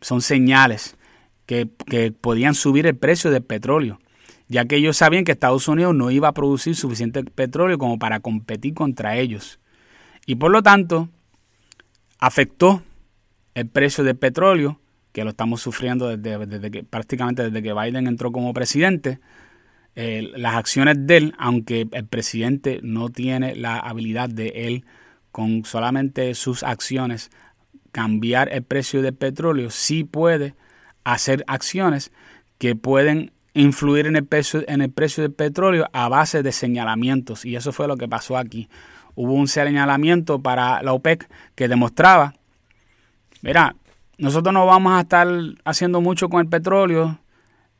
son 0.00 0.20
señales 0.20 0.96
que, 1.46 1.66
podían 2.20 2.54
subir 2.54 2.87
el 2.87 2.96
precio 2.96 3.30
del 3.30 3.42
petróleo, 3.42 3.98
ya 4.48 4.66
que 4.66 4.76
ellos 4.76 4.98
sabían 4.98 5.24
que 5.24 5.32
Estados 5.32 5.66
Unidos 5.66 5.94
no 5.94 6.11
iba 6.11 6.28
a 6.28 6.32
producir 6.32 6.76
suficiente 6.76 7.24
petróleo 7.24 7.78
como 7.78 7.98
para 7.98 8.20
competir 8.20 8.74
contra 8.74 9.16
ellos. 9.16 9.58
Y 10.26 10.34
por 10.34 10.50
lo 10.50 10.62
tanto, 10.62 11.08
afectó 12.18 12.82
el 13.54 13.66
precio 13.66 14.04
del 14.04 14.16
petróleo, 14.16 14.78
que 15.12 15.24
lo 15.24 15.30
estamos 15.30 15.62
sufriendo 15.62 16.14
desde, 16.16 16.70
que, 16.70 16.84
prácticamente 16.84 17.44
desde 17.50 17.62
que 17.62 17.72
Biden 17.72 18.06
entró 18.06 18.30
como 18.30 18.52
presidente. 18.52 19.20
Eh, 19.96 20.30
las 20.37 20.54
acciones 20.54 21.06
de 21.06 21.16
él, 21.16 21.34
aunque 21.38 21.88
el 21.90 22.06
presidente 22.06 22.78
no 22.82 23.08
tiene 23.08 23.56
la 23.56 23.78
habilidad 23.78 24.28
de 24.28 24.48
él 24.48 24.84
con 25.32 25.64
solamente 25.64 26.34
sus 26.34 26.62
acciones 26.62 27.30
cambiar 27.92 28.48
el 28.53 28.62
precio 28.62 29.03
del 29.03 29.14
petróleo, 29.14 29.70
sí 29.70 30.05
puede 30.05 30.55
hacer 31.05 31.44
acciones 31.46 32.12
que 32.59 32.77
pueden 32.77 33.33
influir 33.55 34.07
en 34.07 34.16
el 34.16 34.24
precio, 34.24 34.62
en 34.68 34.83
el 34.83 34.90
precio 34.90 35.22
del 35.22 35.33
petróleo 35.33 35.88
a 35.92 36.09
base 36.09 36.42
de 36.42 36.53
señalamientos. 36.53 37.44
Y 37.44 37.57
eso 37.57 37.72
fue 37.72 37.88
lo 37.88 37.96
que 37.96 38.09
pasó 38.09 38.37
aquí. 38.37 38.68
Hubo 39.14 39.33
un 39.33 39.48
señalamiento 39.48 40.40
para 40.40 40.83
la 40.83 40.92
OPEC 40.92 41.29
que 41.55 41.66
demostraba, 41.66 42.35
mira, 43.42 43.74
nosotros 44.16 44.53
no 44.53 44.66
vamos 44.66 44.92
a 44.92 45.01
estar 45.01 45.29
haciendo 45.64 46.01
mucho 46.01 46.29
con 46.29 46.40
el 46.40 46.48
petróleo, 46.48 47.18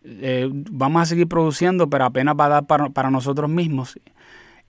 eh, 0.05 0.49
vamos 0.53 1.03
a 1.03 1.07
seguir 1.07 1.29
produciendo, 1.29 1.91
pero 1.91 2.07
apenas 2.07 2.35
va 2.39 2.47
a 2.47 2.63
dar 2.63 2.67
para, 2.67 3.11
nosotros 3.11 3.51
mismos. 3.51 3.99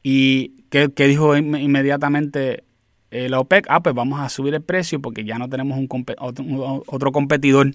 Y 0.03 0.63
que, 0.69 0.89
dijo 0.89 1.35
inmediatamente 1.35 2.63
eh, 3.11 3.29
la 3.29 3.39
OPEC, 3.39 3.65
ah, 3.69 3.81
pues 3.81 3.95
vamos 3.95 4.19
a 4.19 4.29
subir 4.29 4.53
el 4.53 4.61
precio 4.61 5.01
porque 5.01 5.23
ya 5.23 5.37
no 5.37 5.49
tenemos 5.49 5.77
un 5.77 5.87
otro, 6.87 7.11
competidor 7.11 7.71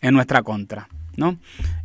en 0.00 0.14
nuestra 0.14 0.42
contra. 0.42 0.88
¿no? 1.16 1.36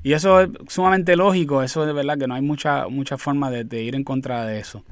Y 0.03 0.13
eso 0.13 0.41
es 0.41 0.49
sumamente 0.67 1.15
lógico, 1.15 1.63
eso 1.63 1.85
de 1.85 1.93
verdad 1.93 2.17
que 2.19 2.27
no 2.27 2.35
hay 2.35 2.41
mucha, 2.41 2.87
mucha 2.87 3.17
forma 3.17 3.49
de, 3.49 3.81
ir 3.81 3.95
en 3.95 4.03
contra 4.03 4.45
de 4.45 4.59
eso. 4.59 4.83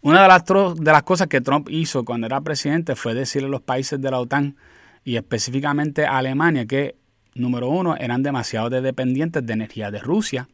Una 0.00 0.22
de 0.22 0.28
las, 0.28 0.44
de 0.46 0.92
las 0.92 1.02
cosas 1.02 1.26
que 1.26 1.42
Trump 1.42 1.68
hizo 1.70 2.06
cuando 2.06 2.26
era 2.26 2.40
presidente 2.40 2.96
fue 2.96 3.12
decirle 3.12 3.48
a 3.48 3.50
los 3.50 3.60
países 3.60 4.00
de 4.00 4.10
la 4.10 4.18
OTAN 4.18 4.56
y 5.04 5.16
específicamente 5.16 6.06
a 6.06 6.16
Alemania 6.16 6.64
que, 6.64 6.96
número 7.34 7.68
uno, 7.68 7.96
eran 7.96 8.22
demasiado 8.22 8.70
dependientes 8.70 9.44
de 9.44 9.52
energía 9.52 9.90
de 9.90 9.98
Rusia 9.98 10.48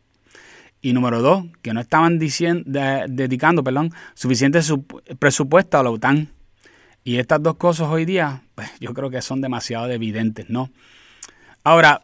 y 0.86 0.92
número 0.92 1.20
dos, 1.20 1.44
que 1.62 1.74
no 1.74 1.80
estaban 1.80 2.16
diciendo, 2.16 2.62
dedicando 3.08 3.64
perdón, 3.64 3.90
suficiente 4.14 4.60
presupuesto 5.18 5.78
a 5.78 5.82
la 5.82 5.90
OTAN. 5.90 6.28
Y 7.02 7.18
estas 7.18 7.42
dos 7.42 7.56
cosas 7.56 7.88
hoy 7.88 8.04
día, 8.04 8.42
pues 8.54 8.70
yo 8.78 8.94
creo 8.94 9.10
que 9.10 9.20
son 9.20 9.40
demasiado 9.40 9.90
evidentes, 9.90 10.48
¿no? 10.48 10.70
Ahora, 11.64 12.02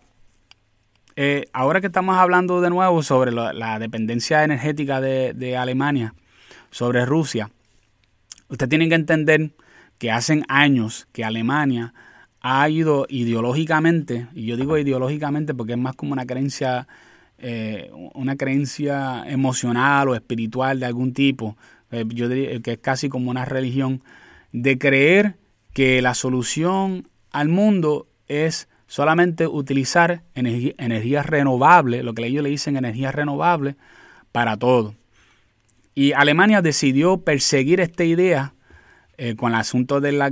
eh, 1.14 1.44
ahora 1.52 1.80
que 1.80 1.86
estamos 1.86 2.16
hablando 2.16 2.60
de 2.60 2.70
nuevo 2.70 3.04
sobre 3.04 3.30
la, 3.30 3.78
dependencia 3.78 4.42
energética 4.42 5.00
de, 5.00 5.56
Alemania 5.56 6.14
sobre 6.72 7.06
Rusia, 7.06 7.50
ustedes 8.48 8.68
tienen 8.68 8.88
que 8.88 8.96
entender 8.96 9.52
que 9.98 10.10
hacen 10.10 10.42
años 10.48 11.06
que 11.12 11.24
Alemania 11.24 11.94
ha 12.40 12.68
ido 12.68 13.06
ideológicamente, 13.08 14.26
y 14.34 14.46
yo 14.46 14.56
digo 14.56 14.76
ideológicamente 14.76 15.54
porque 15.54 15.74
es 15.74 15.78
más 15.78 15.94
como 15.94 16.14
una 16.14 16.26
creencia 16.26 16.88
eh, 17.44 17.90
una 18.14 18.36
creencia 18.36 19.24
emocional 19.26 20.08
o 20.08 20.14
espiritual 20.14 20.78
de 20.78 20.86
algún 20.86 21.12
tipo, 21.12 21.56
eh, 21.90 22.04
yo 22.06 22.28
diría 22.28 22.60
que 22.60 22.74
es 22.74 22.78
casi 22.78 23.08
como 23.08 23.32
una 23.32 23.44
religión, 23.44 24.00
de 24.52 24.78
creer 24.78 25.34
que 25.72 26.00
la 26.02 26.14
solución 26.14 27.08
al 27.32 27.48
mundo 27.48 28.06
es 28.28 28.68
solamente 28.86 29.48
utilizar 29.48 30.22
energía, 30.36 30.74
energía 30.78 31.24
renovable, 31.24 32.04
lo 32.04 32.14
que 32.14 32.24
ellos 32.24 32.44
le 32.44 32.50
dicen 32.50 32.76
energía 32.76 33.10
renovable, 33.10 33.74
para 34.30 34.56
todo. 34.56 34.94
Y 35.96 36.12
Alemania 36.12 36.62
decidió 36.62 37.22
perseguir 37.24 37.80
esta 37.80 38.04
idea 38.04 38.54
eh, 39.18 39.34
con 39.34 39.50
el 39.50 39.58
asunto 39.58 40.00
del 40.00 40.22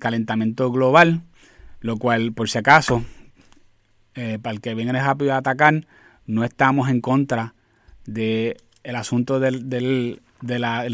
calentamiento 0.00 0.72
global, 0.72 1.22
lo 1.78 1.96
cual, 1.96 2.32
por 2.32 2.50
si 2.50 2.58
acaso, 2.58 3.04
para 4.14 4.50
el 4.50 4.60
que 4.60 4.74
viene 4.74 5.00
rápido 5.00 5.32
a 5.32 5.36
atacar, 5.36 5.86
no 6.30 6.44
estamos 6.44 6.88
en 6.88 7.00
contra 7.00 7.54
del 8.06 8.56
el 8.82 8.96
asunto 8.96 9.40
del, 9.40 9.68
del, 9.68 10.20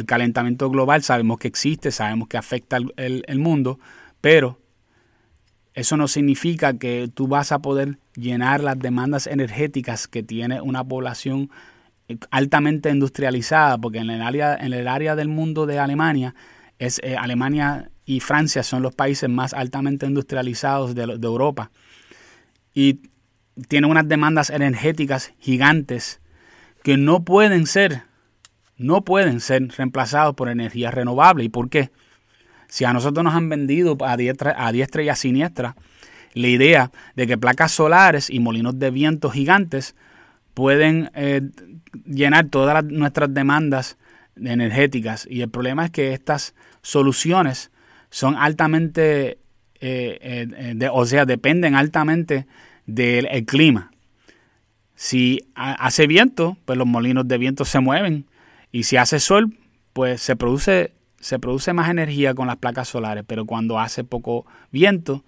calentamiento 0.06 0.68
global. 0.70 1.02
Sabemos 1.02 1.38
que 1.38 1.48
existe, 1.48 1.92
sabemos 1.92 2.28
que 2.28 2.36
afecta 2.36 2.78
el, 2.78 3.24
el 3.26 3.38
mundo, 3.38 3.78
pero 4.20 4.58
eso 5.74 5.96
no 5.96 6.08
significa 6.08 6.78
que 6.78 7.08
tú 7.12 7.28
vas 7.28 7.52
a 7.52 7.60
poder 7.60 7.98
llenar 8.14 8.62
las 8.62 8.78
demandas 8.78 9.26
energéticas 9.26 10.08
que 10.08 10.22
tiene 10.22 10.60
una 10.60 10.82
población 10.82 11.50
altamente 12.30 12.90
industrializada, 12.90 13.78
porque 13.78 13.98
en 13.98 14.10
el 14.10 14.22
área, 14.22 14.56
en 14.56 14.72
el 14.72 14.88
área 14.88 15.16
del 15.16 15.28
mundo 15.28 15.66
de 15.66 15.78
Alemania, 15.78 16.34
es 16.78 17.00
eh, 17.02 17.16
Alemania 17.16 17.90
y 18.04 18.20
Francia 18.20 18.62
son 18.62 18.82
los 18.82 18.94
países 18.94 19.28
más 19.28 19.52
altamente 19.52 20.06
industrializados 20.06 20.94
de, 20.94 21.18
de 21.18 21.26
Europa. 21.26 21.70
Y 22.72 23.00
tiene 23.68 23.86
unas 23.86 24.08
demandas 24.08 24.50
energéticas 24.50 25.32
gigantes 25.38 26.20
que 26.82 26.96
no 26.96 27.24
pueden 27.24 27.66
ser 27.66 28.02
no 28.78 29.04
pueden 29.04 29.40
ser 29.40 29.68
reemplazados 29.68 30.34
por 30.34 30.48
energía 30.48 30.90
renovable. 30.90 31.44
¿Y 31.44 31.48
por 31.48 31.70
qué? 31.70 31.90
Si 32.68 32.84
a 32.84 32.92
nosotros 32.92 33.24
nos 33.24 33.34
han 33.34 33.48
vendido 33.48 33.96
a 34.04 34.16
diestra, 34.16 34.54
a 34.56 34.72
diestra 34.72 35.02
y 35.02 35.08
a 35.08 35.16
siniestra 35.16 35.76
la 36.34 36.48
idea 36.48 36.90
de 37.14 37.26
que 37.26 37.38
placas 37.38 37.72
solares 37.72 38.28
y 38.28 38.40
molinos 38.40 38.78
de 38.78 38.90
viento 38.90 39.30
gigantes 39.30 39.94
pueden 40.52 41.10
eh, 41.14 41.42
llenar 42.04 42.48
todas 42.48 42.84
nuestras 42.84 43.32
demandas 43.32 43.96
energéticas. 44.36 45.26
Y 45.30 45.40
el 45.40 45.48
problema 45.48 45.86
es 45.86 45.90
que 45.90 46.12
estas 46.12 46.54
soluciones 46.82 47.70
son 48.10 48.36
altamente, 48.36 49.38
eh, 49.80 50.48
eh, 50.80 50.88
o 50.92 51.06
sea, 51.06 51.24
dependen 51.24 51.74
altamente 51.74 52.46
del 52.86 53.28
clima. 53.44 53.90
Si 54.94 55.40
hace 55.54 56.06
viento, 56.06 56.56
pues 56.64 56.78
los 56.78 56.86
molinos 56.86 57.28
de 57.28 57.38
viento 57.38 57.64
se 57.64 57.80
mueven. 57.80 58.26
Y 58.72 58.84
si 58.84 58.96
hace 58.96 59.20
sol, 59.20 59.56
pues 59.92 60.22
se 60.22 60.36
produce, 60.36 60.92
se 61.20 61.38
produce 61.38 61.72
más 61.72 61.90
energía 61.90 62.34
con 62.34 62.46
las 62.46 62.56
placas 62.56 62.88
solares. 62.88 63.24
Pero 63.26 63.44
cuando 63.44 63.78
hace 63.78 64.04
poco 64.04 64.46
viento, 64.70 65.24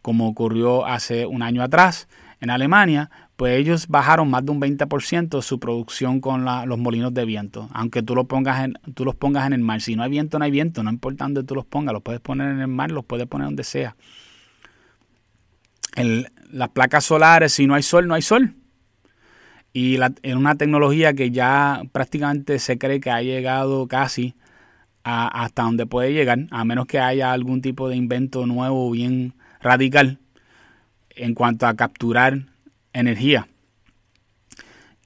como 0.00 0.28
ocurrió 0.28 0.86
hace 0.86 1.26
un 1.26 1.42
año 1.42 1.62
atrás 1.62 2.08
en 2.40 2.50
Alemania, 2.50 3.10
pues 3.36 3.58
ellos 3.58 3.88
bajaron 3.88 4.30
más 4.30 4.44
de 4.46 4.52
un 4.52 4.60
20% 4.60 5.42
su 5.42 5.58
producción 5.58 6.20
con 6.20 6.44
los 6.44 6.78
molinos 6.78 7.12
de 7.12 7.24
viento. 7.24 7.68
Aunque 7.72 8.02
tú, 8.02 8.14
lo 8.14 8.24
pongas 8.24 8.64
en, 8.64 8.74
tú 8.94 9.04
los 9.04 9.16
pongas 9.16 9.46
en 9.46 9.52
el 9.52 9.60
mar. 9.60 9.82
Si 9.82 9.96
no 9.96 10.02
hay 10.02 10.10
viento, 10.10 10.38
no 10.38 10.46
hay 10.46 10.50
viento. 10.50 10.82
No 10.82 10.90
importa 10.90 11.24
dónde 11.24 11.42
tú 11.42 11.54
los 11.54 11.66
pongas. 11.66 11.92
Los 11.92 12.02
puedes 12.02 12.20
poner 12.20 12.50
en 12.50 12.60
el 12.60 12.68
mar, 12.68 12.90
los 12.90 13.04
puedes 13.04 13.26
poner 13.26 13.46
donde 13.46 13.64
sea. 13.64 13.96
Las 15.96 16.68
placas 16.70 17.04
solares, 17.04 17.52
si 17.52 17.66
no 17.66 17.74
hay 17.74 17.82
sol, 17.82 18.06
no 18.06 18.14
hay 18.14 18.22
sol. 18.22 18.54
Y 19.72 19.98
en 20.22 20.38
una 20.38 20.54
tecnología 20.54 21.14
que 21.14 21.30
ya 21.30 21.82
prácticamente 21.92 22.58
se 22.58 22.78
cree 22.78 23.00
que 23.00 23.10
ha 23.10 23.22
llegado 23.22 23.88
casi 23.88 24.34
hasta 25.02 25.62
donde 25.64 25.84
puede 25.84 26.12
llegar, 26.12 26.46
a 26.50 26.64
menos 26.64 26.86
que 26.86 26.98
haya 26.98 27.32
algún 27.32 27.60
tipo 27.60 27.88
de 27.88 27.96
invento 27.96 28.46
nuevo 28.46 28.90
bien 28.90 29.34
radical 29.60 30.18
en 31.10 31.34
cuanto 31.34 31.66
a 31.66 31.74
capturar 31.74 32.46
energía. 32.92 33.48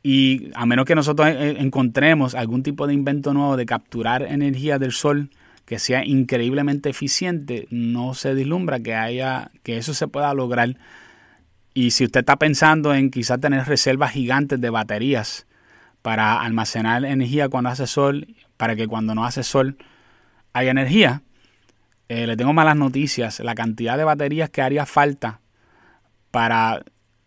Y 0.03 0.51
a 0.55 0.67
menos 0.67 0.85
que 0.85 0.95
nosotros 0.95 1.29
encontremos 1.29 2.35
algún 2.35 2.63
tipo 2.63 2.87
de 2.87 2.95
invento 2.95 3.35
nuevo 3.35 3.57
de 3.57 3.67
capturar 3.67 4.23
energía 4.23 4.79
del 4.79 4.93
sol 4.93 5.31
que 5.69 5.79
sea 5.79 6.03
increíblemente 6.03 6.89
eficiente, 6.89 7.69
no 7.71 8.15
se 8.15 8.33
vislumbra 8.33 8.81
que 8.81 8.95
haya 8.95 9.51
que 9.63 9.77
eso 9.77 9.93
se 9.93 10.09
pueda 10.09 10.33
lograr 10.33 10.77
y 11.75 11.93
si 11.93 12.05
usted 12.05 12.21
está 12.21 12.35
pensando 12.37 12.93
en 12.93 13.11
quizás 13.11 13.39
tener 13.39 13.65
reservas 13.65 14.11
gigantes 14.11 14.61
de 14.61 14.69
baterías 14.69 15.47
para 16.03 16.41
almacenar 16.41 17.05
energía 17.05 17.49
cuando 17.49 17.71
hace 17.71 17.87
sol, 17.87 18.35
para 18.57 18.75
que 18.75 18.89
cuando 18.89 19.15
no 19.15 19.25
hace 19.25 19.45
sol 19.45 19.77
haya 20.55 20.73
energía, 20.73 21.23
eh, 22.09 22.27
le 22.27 22.37
tengo 22.37 22.53
malas 22.53 22.75
noticias. 22.75 23.39
La 23.39 23.55
cantidad 23.55 23.97
de 23.97 24.03
baterías 24.03 24.51
que 24.51 24.61
haría 24.61 24.87
falta 24.87 25.41
para 26.33 26.83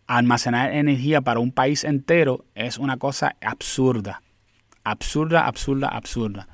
almacenar 0.06 0.74
energía 0.74 1.22
para 1.22 1.40
un 1.40 1.52
país 1.52 1.82
entero 1.84 2.44
es 2.54 2.76
una 2.76 2.98
cosa 2.98 3.36
absurda. 3.40 4.20
Absurda, 4.84 5.46
absurda, 5.46 5.88
absurda. 5.88 6.48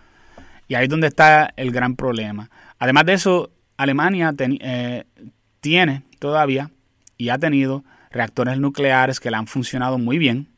Y 0.69 0.75
ahí 0.75 0.85
es 0.85 0.91
donde 0.91 1.09
está 1.09 1.53
el 1.57 1.73
gran 1.73 1.97
problema. 1.97 2.51
Además 2.79 3.07
de 3.07 3.15
eso, 3.15 3.51
Alemania 3.79 4.35
eh, 4.39 5.05
tiene 5.61 6.03
todavía 6.19 6.71
y 7.17 7.31
ha 7.31 7.39
tenido 7.39 7.85
reactores 8.11 8.59
nucleares 8.59 9.19
que 9.19 9.31
le 9.31 9.37
han 9.37 9.47
funcionado 9.47 9.99
muy 9.99 10.19
bien 10.19 10.49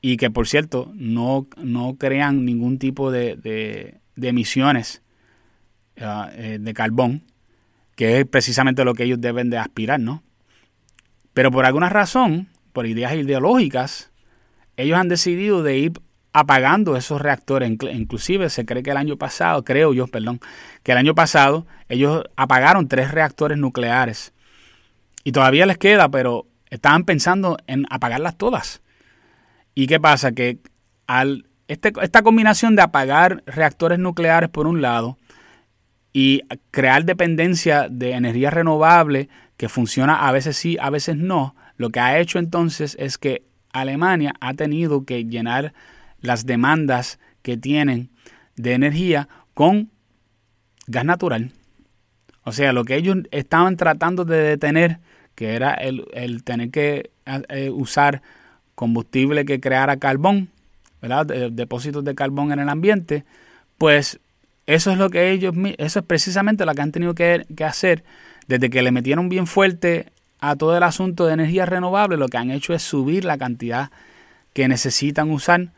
y 0.00 0.16
que 0.16 0.30
por 0.30 0.46
cierto 0.48 0.92
no, 0.94 1.46
no 1.56 1.96
crean 1.98 2.44
ningún 2.44 2.78
tipo 2.78 3.10
de, 3.10 4.00
emisiones 4.16 5.02
ah, 6.00 6.30
eh, 6.32 6.58
de 6.60 6.74
carbón, 6.74 7.22
que 7.96 8.20
es 8.20 8.26
precisamente 8.26 8.84
lo 8.84 8.94
que 8.94 9.04
ellos 9.04 9.20
deben 9.20 9.50
de 9.50 9.58
aspirar, 9.58 10.00
¿no? 10.00 10.22
Pero 11.34 11.50
por 11.50 11.66
alguna 11.66 11.88
razón, 11.88 12.48
por 12.72 12.86
ideas 12.86 13.14
ideológicas, 13.14 14.10
ellos 14.76 14.98
han 14.98 15.08
decidido 15.08 15.62
de 15.62 15.78
ir 15.78 15.92
apagando 16.38 16.96
esos 16.96 17.20
reactores. 17.22 17.70
Inclusive 17.70 18.50
se 18.50 18.66
cree 18.66 18.82
que 18.82 18.90
el 18.90 18.98
año 18.98 19.16
pasado, 19.16 19.64
creo 19.64 19.94
yo, 19.94 20.06
perdón, 20.06 20.38
que 20.82 20.92
el 20.92 20.98
año 20.98 21.14
pasado 21.14 21.66
ellos 21.88 22.24
apagaron 22.36 22.88
tres 22.88 23.10
reactores 23.10 23.56
nucleares 23.56 24.34
y 25.24 25.32
todavía 25.32 25.64
les 25.64 25.78
queda, 25.78 26.10
pero 26.10 26.46
estaban 26.68 27.04
pensando 27.04 27.56
en 27.66 27.86
apagarlas 27.88 28.36
todas. 28.36 28.82
¿Y 29.74 29.86
qué 29.86 29.98
pasa? 29.98 30.32
Que 30.32 30.58
al 31.06 31.46
este, 31.68 31.94
esta 32.02 32.20
combinación 32.22 32.76
de 32.76 32.82
apagar 32.82 33.42
reactores 33.46 33.98
nucleares 33.98 34.50
por 34.50 34.66
un 34.66 34.82
lado 34.82 35.16
y 36.12 36.42
crear 36.70 37.06
dependencia 37.06 37.88
de 37.88 38.12
energía 38.12 38.50
renovable 38.50 39.30
que 39.56 39.70
funciona 39.70 40.28
a 40.28 40.32
veces 40.32 40.58
sí, 40.58 40.76
a 40.80 40.90
veces 40.90 41.16
no, 41.16 41.56
lo 41.78 41.88
que 41.88 42.00
ha 42.00 42.18
hecho 42.18 42.38
entonces 42.38 42.94
es 43.00 43.16
que 43.16 43.46
Alemania 43.72 44.34
ha 44.40 44.52
tenido 44.52 45.06
que 45.06 45.24
llenar 45.24 45.72
las 46.20 46.46
demandas 46.46 47.18
que 47.42 47.56
tienen 47.56 48.10
de 48.56 48.72
energía 48.72 49.28
con 49.54 49.90
gas 50.86 51.04
natural. 51.04 51.52
O 52.44 52.52
sea, 52.52 52.72
lo 52.72 52.84
que 52.84 52.96
ellos 52.96 53.18
estaban 53.30 53.76
tratando 53.76 54.24
de 54.24 54.38
detener 54.38 55.00
que 55.36 55.54
era 55.54 55.74
el, 55.74 56.42
tener 56.44 56.70
que 56.70 57.10
eh, 57.26 57.70
usar 57.70 58.22
combustible 58.74 59.44
que 59.44 59.60
creara 59.60 59.98
carbón, 59.98 60.48
¿verdad? 61.00 61.26
depósitos 61.52 62.02
de 62.04 62.14
carbón 62.14 62.52
en 62.52 62.58
el 62.58 62.68
ambiente, 62.68 63.24
pues 63.78 64.18
eso 64.66 64.90
es 64.90 64.98
lo 64.98 65.10
que 65.10 65.30
ellos, 65.30 65.54
eso 65.78 66.00
es 66.00 66.04
precisamente 66.04 66.64
lo 66.66 66.74
que 66.74 66.82
han 66.82 66.90
tenido 66.90 67.14
que, 67.14 67.44
hacer 67.64 68.02
desde 68.48 68.70
que 68.70 68.82
le 68.82 68.90
metieron 68.90 69.28
bien 69.28 69.46
fuerte 69.46 70.12
a 70.40 70.56
todo 70.56 70.76
el 70.76 70.82
asunto 70.82 71.26
de 71.26 71.34
energía 71.34 71.66
renovable, 71.66 72.16
lo 72.16 72.28
que 72.28 72.38
han 72.38 72.50
hecho 72.50 72.74
es 72.74 72.82
subir 72.82 73.24
la 73.24 73.38
cantidad 73.38 73.90
que 74.52 74.68
necesitan 74.68 75.30
usar 75.30 75.72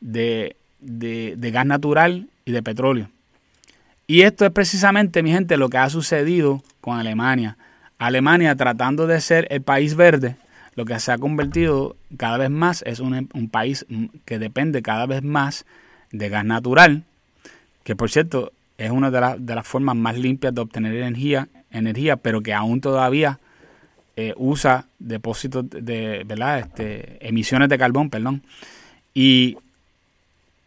de, 0.00 0.56
de 0.80 1.50
gas 1.50 1.66
natural 1.66 2.28
y 2.44 2.52
de 2.52 2.62
petróleo. 2.62 3.08
Y 4.06 4.22
esto 4.22 4.44
es 4.44 4.50
precisamente, 4.50 5.22
mi 5.22 5.30
gente, 5.30 5.56
lo 5.56 5.68
que 5.68 5.78
ha 5.78 5.88
sucedido 5.88 6.62
con 6.80 6.98
Alemania. 6.98 7.56
Alemania, 7.98 8.56
tratando 8.56 9.06
de 9.06 9.20
ser 9.20 9.46
el 9.50 9.62
país 9.62 9.94
verde, 9.94 10.36
lo 10.74 10.84
que 10.84 10.98
se 10.98 11.12
ha 11.12 11.18
convertido 11.18 11.96
cada 12.16 12.38
vez 12.38 12.50
más 12.50 12.82
es 12.86 13.00
un, 13.00 13.28
país 13.50 13.86
que 14.24 14.38
depende 14.38 14.82
cada 14.82 15.06
vez 15.06 15.22
más 15.22 15.66
de 16.10 16.28
gas 16.28 16.44
natural, 16.44 17.04
que 17.84 17.94
por 17.94 18.10
cierto 18.10 18.52
es 18.78 18.90
una 18.90 19.10
de, 19.10 19.36
de 19.38 19.54
las 19.54 19.66
formas 19.66 19.96
más 19.96 20.16
limpias 20.16 20.54
de 20.54 20.60
obtener 20.60 20.94
energía, 20.96 21.48
energía 21.70 22.16
pero 22.16 22.40
que 22.40 22.54
aún 22.54 22.80
todavía 22.80 23.38
eh, 24.16 24.34
usa 24.36 24.86
depósitos 24.98 25.68
de, 25.70 26.24
¿verdad? 26.26 26.60
Este, 26.60 27.26
emisiones 27.26 27.68
de 27.68 27.78
carbón, 27.78 28.10
perdón. 28.10 28.42
Y 29.14 29.56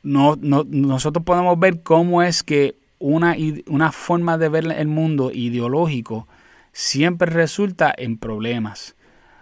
no, 0.04 0.36
nosotros 0.36 1.26
podemos 1.26 1.58
ver 1.60 1.82
cómo 1.82 2.22
es 2.22 2.44
que 2.44 2.76
una, 3.00 3.36
una 3.68 3.92
forma 3.92 4.38
de 4.38 4.50
ver 4.50 4.72
el 4.72 4.88
mundo 4.88 5.32
ideológico 5.34 6.28
siempre 6.74 7.32
resulta 7.32 7.94
en 7.98 8.18
problemas. 8.18 8.96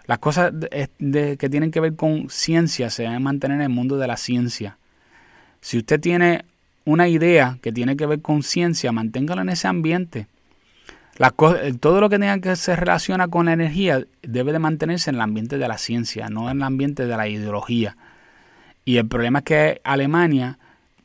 Las 0.06 0.20
cosas 0.20 0.52
que 0.70 1.50
tienen 1.50 1.72
que 1.72 1.80
ver 1.80 1.96
con 1.96 2.30
ciencia 2.30 2.90
se 2.90 3.04
deben 3.04 3.24
mantener 3.24 3.58
en 3.58 3.64
el 3.64 3.70
mundo 3.70 3.98
de 3.98 4.08
la 4.08 4.18
ciencia. 4.18 4.78
Si 5.62 5.78
usted 5.78 6.00
tiene 6.00 6.46
una 6.86 7.08
idea 7.08 7.58
que 7.62 7.72
tiene 7.72 7.96
que 7.96 8.06
ver 8.06 8.22
con 8.22 8.44
ciencia, 8.44 8.92
manténgalo 8.92 9.42
en 9.42 9.50
ese 9.50 9.68
ambiente. 9.68 10.28
todo 11.80 12.02
lo 12.02 12.10
que 12.10 12.20
tenga 12.20 12.40
que 12.40 12.56
se 12.56 12.76
relaciona 12.76 13.28
con 13.28 13.46
la 13.46 13.54
energía 13.54 14.04
debe 14.22 14.52
de 14.52 14.60
mantenerse 14.60 15.10
en 15.10 15.16
el 15.16 15.22
ambiente 15.22 15.58
de 15.58 15.68
la 15.68 15.78
ciencia, 15.78 16.30
no 16.30 16.50
en 16.50 16.58
el 16.58 16.64
ambiente 16.64 17.06
de 17.06 17.16
la 17.16 17.28
ideología. 17.28 17.96
Y 18.86 18.98
el 18.98 19.08
problema 19.08 19.40
es 19.40 19.46
que 19.46 19.82
Alemania 19.84 20.58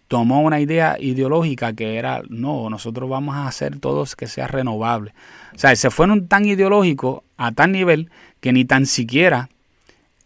tomó 0.09 0.43
una 0.43 0.61
idea 0.61 0.97
ideológica 1.01 1.73
que 1.73 1.97
era, 1.97 2.23
no, 2.29 2.71
nosotros 2.71 3.11
vamos 3.11 3.35
a 3.37 3.49
hacer 3.49 3.79
todos 3.81 4.15
que 4.15 4.27
sea 4.27 4.47
renovable. 4.47 5.13
O 5.55 5.59
sea, 5.59 5.75
se 5.75 5.91
fueron 5.91 6.29
tan 6.29 6.45
ideológicos 6.45 7.23
a 7.37 7.53
tal 7.53 7.73
nivel 7.73 8.11
que 8.41 8.53
ni 8.53 8.65
tan 8.65 8.87
siquiera 8.87 9.49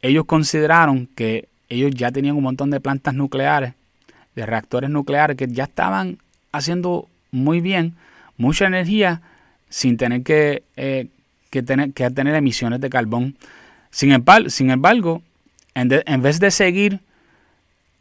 ellos 0.02 0.24
consideraron 0.26 1.06
que 1.14 1.48
ellos 1.68 1.92
ya 1.94 2.10
tenían 2.10 2.36
un 2.36 2.42
montón 2.42 2.70
de 2.70 2.80
plantas 2.80 3.14
nucleares, 3.14 3.74
de 4.34 4.46
reactores 4.46 4.90
nucleares 4.90 5.36
que 5.36 5.48
ya 5.48 5.64
estaban 5.64 6.18
haciendo 6.52 7.08
muy 7.30 7.60
bien, 7.60 7.94
mucha 8.36 8.66
energía 8.66 9.22
sin 9.68 9.96
tener 9.96 10.22
que, 10.22 10.64
eh, 10.76 11.08
tener, 11.50 11.92
que 11.92 12.10
tener 12.10 12.34
emisiones 12.34 12.80
de 12.80 12.90
carbón. 12.90 13.36
Sin 13.90 14.12
embargo, 14.12 14.50
sin 14.50 14.70
embargo 14.70 15.22
en 15.74 16.22
vez 16.22 16.40
de 16.40 16.50
seguir 16.50 17.00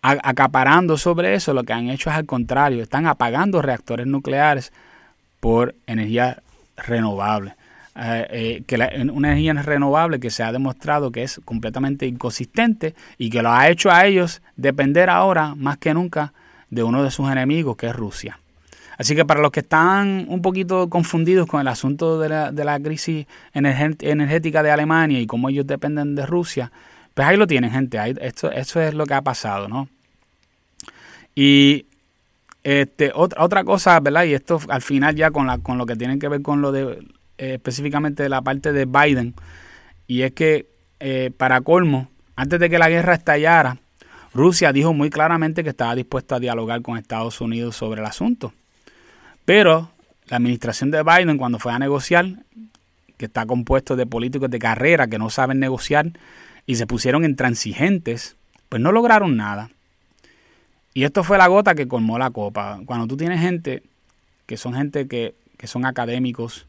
acaparando 0.01 0.97
sobre 0.97 1.33
eso, 1.33 1.53
lo 1.53 1.63
que 1.63 1.73
han 1.73 1.89
hecho 1.89 2.09
es 2.09 2.15
al 2.15 2.25
contrario, 2.25 2.83
están 2.83 3.05
apagando 3.05 3.61
reactores 3.61 4.07
nucleares 4.07 4.71
por 5.39 5.75
energía 5.87 6.41
renovable. 6.77 7.55
eh, 7.95 8.63
que 8.65 8.75
una 9.11 9.33
energía 9.33 9.53
renovable 9.53 10.19
que 10.21 10.29
se 10.29 10.41
ha 10.43 10.53
demostrado 10.53 11.11
que 11.11 11.23
es 11.23 11.41
completamente 11.43 12.05
inconsistente 12.05 12.95
y 13.17 13.29
que 13.29 13.41
lo 13.41 13.51
ha 13.51 13.67
hecho 13.67 13.91
a 13.91 14.05
ellos 14.05 14.41
depender 14.55 15.09
ahora 15.09 15.53
más 15.55 15.77
que 15.77 15.93
nunca 15.93 16.31
de 16.69 16.83
uno 16.83 17.03
de 17.03 17.11
sus 17.11 17.29
enemigos, 17.29 17.75
que 17.75 17.87
es 17.87 17.95
Rusia. 17.95 18.39
Así 18.97 19.15
que 19.15 19.23
para 19.23 19.41
los 19.41 19.51
que 19.51 19.61
están 19.61 20.25
un 20.27 20.41
poquito 20.41 20.89
confundidos 20.89 21.47
con 21.47 21.61
el 21.61 21.69
asunto 21.69 22.19
de 22.19 22.27
la, 22.27 22.51
de 22.51 22.65
la 22.65 22.79
crisis 22.79 23.27
energética 23.53 24.61
de 24.61 24.71
Alemania 24.71 25.21
y 25.21 25.25
cómo 25.25 25.47
ellos 25.47 25.65
dependen 25.65 26.15
de 26.15 26.25
Rusia, 26.25 26.71
pues 27.19 27.27
ahí 27.27 27.35
lo 27.35 27.47
tienen, 27.47 27.69
gente. 27.69 27.99
esto 28.21 28.49
es 28.81 28.93
lo 28.93 29.05
que 29.05 29.13
ha 29.13 29.21
pasado, 29.21 29.67
¿no? 29.67 29.89
Y 31.35 31.85
este, 32.63 33.11
otra, 33.13 33.43
otra 33.43 33.65
cosa, 33.65 33.99
¿verdad? 33.99 34.23
Y 34.23 34.33
esto 34.33 34.57
al 34.69 34.81
final 34.81 35.15
ya 35.15 35.29
con 35.29 35.77
lo 35.77 35.85
que 35.85 35.97
tiene 35.97 36.17
que 36.17 36.29
ver 36.29 36.41
con 36.41 36.61
lo 36.61 36.71
de 36.71 36.97
eh, 37.37 37.55
específicamente 37.55 38.23
de 38.23 38.29
la 38.29 38.41
parte 38.41 38.71
de 38.71 38.85
Biden, 38.85 39.35
y 40.07 40.21
es 40.21 40.31
que 40.31 40.67
eh, 41.01 41.29
para 41.35 41.59
colmo, 41.59 42.07
antes 42.37 42.57
de 42.57 42.69
que 42.69 42.79
la 42.79 42.87
guerra 42.87 43.15
estallara, 43.15 43.79
Rusia 44.33 44.71
dijo 44.71 44.93
muy 44.93 45.09
claramente 45.09 45.61
que 45.61 45.71
estaba 45.71 45.95
dispuesta 45.95 46.37
a 46.37 46.39
dialogar 46.39 46.81
con 46.81 46.97
Estados 46.97 47.41
Unidos 47.41 47.75
sobre 47.75 47.99
el 47.99 48.07
asunto. 48.07 48.53
Pero 49.43 49.91
la 50.29 50.37
administración 50.37 50.89
de 50.89 51.03
Biden, 51.03 51.37
cuando 51.37 51.59
fue 51.59 51.73
a 51.73 51.79
negociar, 51.79 52.27
que 53.17 53.25
está 53.25 53.45
compuesto 53.45 53.97
de 53.97 54.05
políticos 54.05 54.49
de 54.49 54.59
carrera 54.59 55.07
que 55.07 55.19
no 55.19 55.29
saben 55.29 55.59
negociar 55.59 56.13
y 56.69 56.75
se 56.75 56.85
pusieron 56.85 57.25
intransigentes, 57.25 58.35
pues 58.69 58.79
no 58.79 58.91
lograron 58.91 59.35
nada. 59.35 59.71
Y 60.93 61.03
esto 61.03 61.23
fue 61.23 61.39
la 61.39 61.47
gota 61.47 61.73
que 61.73 61.87
colmó 61.87 62.19
la 62.19 62.29
copa. 62.29 62.79
Cuando 62.85 63.07
tú 63.07 63.17
tienes 63.17 63.41
gente 63.41 63.81
que 64.45 64.55
son 64.55 64.75
gente 64.75 65.07
que, 65.07 65.33
que 65.57 65.65
son 65.65 65.83
académicos, 65.83 66.67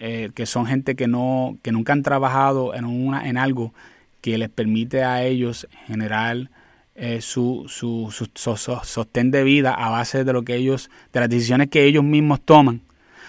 eh, 0.00 0.28
que 0.34 0.44
son 0.44 0.66
gente 0.66 0.96
que 0.96 1.06
no 1.08 1.56
que 1.62 1.72
nunca 1.72 1.94
han 1.94 2.02
trabajado 2.02 2.74
en 2.74 2.84
una 2.84 3.26
en 3.26 3.38
algo 3.38 3.72
que 4.20 4.36
les 4.36 4.50
permite 4.50 5.02
a 5.02 5.24
ellos 5.24 5.66
generar 5.86 6.50
eh, 6.94 7.22
su, 7.22 7.64
su, 7.68 8.10
sostén 8.34 9.30
de 9.30 9.44
vida 9.44 9.72
a 9.72 9.88
base 9.88 10.24
de 10.24 10.32
lo 10.34 10.42
que 10.42 10.56
ellos 10.56 10.90
de 11.14 11.20
las 11.20 11.30
decisiones 11.30 11.70
que 11.70 11.84
ellos 11.84 12.04
mismos 12.04 12.42
toman 12.42 12.82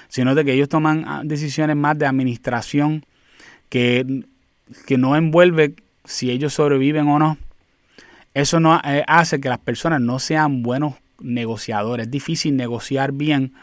sino 0.09 0.35
de 0.35 0.43
que 0.43 0.51
ellos 0.51 0.67
toman 0.67 1.05
ah, 1.07 1.21
decisiones 1.23 1.77
más 1.77 1.97
de 1.97 2.07
administración 2.07 3.05
que, 3.69 4.25
que 4.85 4.97
no 4.97 5.15
envuelve 5.15 5.75
si 6.03 6.31
ellos 6.31 6.53
sobreviven 6.53 7.07
o 7.07 7.19
no 7.19 7.37
eso 8.33 8.59
no 8.59 8.79
eh, 8.83 9.03
hace 9.07 9.39
que 9.39 9.49
las 9.49 9.59
personas 9.59 10.01
no 10.01 10.19
sean 10.19 10.63
buenos 10.63 10.95
negociadores 11.19 12.05
es 12.05 12.11
difícil 12.11 12.55
negociar 12.55 13.11
bien 13.11 13.53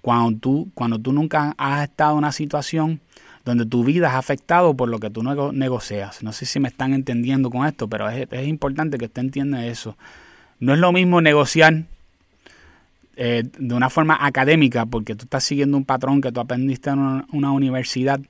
cuando 0.00 0.38
tú, 0.38 0.70
cuando 0.74 0.98
tú 0.98 1.12
nunca 1.12 1.54
has 1.58 1.84
estado 1.84 2.12
en 2.12 2.18
una 2.18 2.32
situación 2.32 3.00
donde 3.44 3.66
tu 3.66 3.84
vida 3.84 4.08
es 4.08 4.14
afectado 4.14 4.74
por 4.74 4.88
lo 4.88 4.98
que 4.98 5.10
tú 5.10 5.22
negocias. 5.22 6.22
No 6.22 6.32
sé 6.32 6.46
si 6.46 6.60
me 6.60 6.68
están 6.68 6.92
entendiendo 6.92 7.50
con 7.50 7.66
esto, 7.66 7.88
pero 7.88 8.08
es, 8.08 8.28
importante 8.46 8.98
que 8.98 9.06
usted 9.06 9.22
entienda 9.22 9.66
eso. 9.66 9.96
No 10.58 10.74
es 10.74 10.78
lo 10.78 10.92
mismo 10.92 11.20
negociar 11.20 11.84
eh, 13.16 13.44
de 13.58 13.74
una 13.74 13.90
forma 13.90 14.18
académica, 14.20 14.86
porque 14.86 15.14
tú 15.14 15.24
estás 15.24 15.44
siguiendo 15.44 15.76
un 15.76 15.84
patrón 15.84 16.20
que 16.20 16.32
tú 16.32 16.40
aprendiste 16.40 16.90
en 16.90 17.24
una, 17.32 17.52
universidad, 17.52 18.20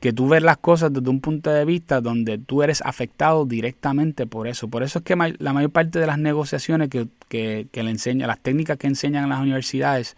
que 0.00 0.12
tú 0.12 0.28
ves 0.28 0.42
las 0.42 0.58
cosas 0.58 0.92
desde 0.92 1.08
un 1.08 1.20
punto 1.20 1.50
de 1.50 1.64
vista 1.64 2.00
donde 2.00 2.38
tú 2.38 2.62
eres 2.62 2.82
afectado 2.82 3.46
directamente 3.46 4.26
por 4.26 4.46
eso. 4.46 4.68
Por 4.68 4.82
eso 4.82 4.98
es 4.98 5.04
que 5.04 5.16
la 5.38 5.52
mayor 5.52 5.70
parte 5.70 5.98
de 5.98 6.06
las 6.06 6.18
negociaciones 6.18 6.90
que, 6.90 7.06
que, 7.28 7.66
que 7.72 7.82
le 7.82 7.90
enseña, 7.90 8.26
las 8.26 8.40
técnicas 8.40 8.76
que 8.76 8.86
enseñan 8.86 9.24
en 9.24 9.30
las 9.30 9.40
universidades, 9.40 10.16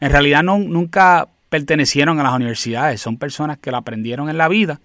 en 0.00 0.10
realidad 0.10 0.42
no, 0.42 0.58
nunca 0.58 1.28
pertenecieron 1.48 2.18
a 2.18 2.22
las 2.22 2.34
universidades, 2.34 3.00
son 3.00 3.18
personas 3.18 3.58
que 3.58 3.70
lo 3.70 3.76
aprendieron 3.76 4.28
en 4.28 4.38
la 4.38 4.48
vida 4.48 4.80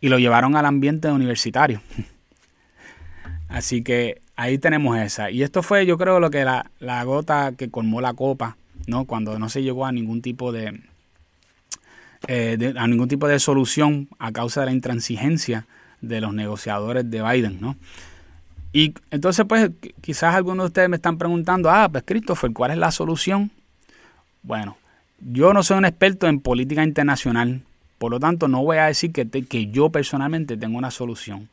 y 0.00 0.08
lo 0.08 0.18
llevaron 0.18 0.56
al 0.56 0.66
ambiente 0.66 1.10
universitario. 1.10 1.80
Así 3.48 3.82
que 3.82 4.20
ahí 4.36 4.58
tenemos 4.58 4.96
esa. 4.98 5.30
Y 5.30 5.42
esto 5.42 5.62
fue, 5.62 5.84
yo 5.86 5.98
creo, 5.98 6.20
lo 6.20 6.30
que 6.30 6.44
la, 6.44 6.70
la 6.78 7.02
gota 7.02 7.52
que 7.56 7.70
colmó 7.70 8.00
la 8.00 8.14
copa, 8.14 8.56
¿no? 8.86 9.04
Cuando 9.04 9.38
no 9.38 9.48
se 9.48 9.62
llegó 9.62 9.86
a 9.86 9.92
ningún 9.92 10.22
tipo 10.22 10.52
de, 10.52 10.80
eh, 12.26 12.74
a 12.76 12.86
ningún 12.86 13.08
tipo 13.08 13.28
de 13.28 13.38
solución 13.38 14.08
a 14.18 14.32
causa 14.32 14.60
de 14.60 14.66
la 14.66 14.72
intransigencia 14.72 15.66
de 16.00 16.20
los 16.20 16.34
negociadores 16.34 17.10
de 17.10 17.22
Biden, 17.22 17.60
¿no? 17.60 17.76
Y 18.72 18.94
entonces, 19.10 19.46
pues, 19.48 19.70
quizás 20.00 20.34
algunos 20.34 20.64
de 20.64 20.66
ustedes 20.66 20.88
me 20.88 20.96
están 20.96 21.16
preguntando, 21.16 21.70
ah, 21.70 21.88
pues 21.90 22.04
Christopher, 22.06 22.52
¿cuál 22.52 22.72
es 22.72 22.78
la 22.78 22.90
solución? 22.90 23.50
Bueno, 24.42 24.76
yo 25.20 25.52
no 25.52 25.62
soy 25.62 25.78
un 25.78 25.84
experto 25.84 26.26
en 26.26 26.40
política 26.40 26.84
internacional, 26.84 27.62
por 27.98 28.10
lo 28.10 28.20
tanto 28.20 28.46
no 28.46 28.62
voy 28.62 28.76
a 28.76 28.86
decir 28.86 29.12
que, 29.12 29.26
que 29.28 29.66
yo 29.68 29.90
personalmente 29.90 30.56
tengo 30.56 30.76
una 30.76 30.90
solución. 30.90 31.48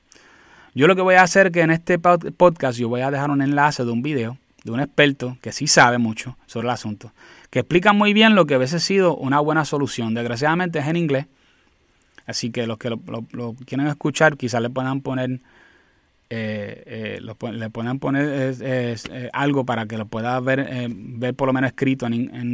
Yo 0.74 0.88
lo 0.88 0.96
que 0.96 1.02
voy 1.02 1.16
a 1.16 1.24
hacer 1.24 1.48
es 1.48 1.54
que 1.54 1.62
en 1.62 1.72
este 1.72 1.98
podcast 1.98 2.78
yo 2.78 2.90
voy 2.90 3.02
a 3.02 3.10
dejar 3.10 3.32
un 3.32 3.42
enlace 3.42 3.86
de 3.86 3.92
un 3.92 4.02
video 4.02 4.38
de 4.66 4.72
un 4.72 4.82
experto 4.82 5.38
que 5.42 5.54
sí 5.54 5.68
sabe 5.68 5.98
mucho 5.98 6.38
sobre 6.46 6.68
el 6.68 6.72
asunto, 6.72 7.14
que 7.50 7.60
explica 7.60 7.94
muy 7.94 8.12
bien 8.12 8.36
lo 8.36 8.46
que 8.46 8.56
ha 8.56 8.68
sido 8.68 9.16
una 9.16 9.40
buena 9.40 9.64
solución. 9.64 10.14
Desgraciadamente 10.14 10.80
es 10.80 10.88
en 10.88 10.98
inglés, 10.98 11.28
así 12.26 12.50
que 12.50 12.68
los 12.68 12.78
que 12.78 12.90
lo, 12.90 13.00
lo 13.32 13.54
quieren 13.66 13.88
escuchar 13.88 14.36
quizás 14.36 14.62
le 14.62 14.70
puedan 14.70 15.00
poner 15.00 15.40
eh, 16.28 17.20
eh, 17.22 17.52
le 17.52 17.70
puedan 17.70 18.00
poner 18.00 18.56
eh, 18.60 19.30
algo 19.32 19.64
para 19.64 19.86
que 19.86 19.96
lo 19.96 20.08
pueda 20.08 20.40
ver, 20.40 20.90
ver 20.90 21.36
por 21.36 21.48
lo 21.48 21.54
menos 21.54 21.70
escrito 21.70 22.08
en, 22.08 22.14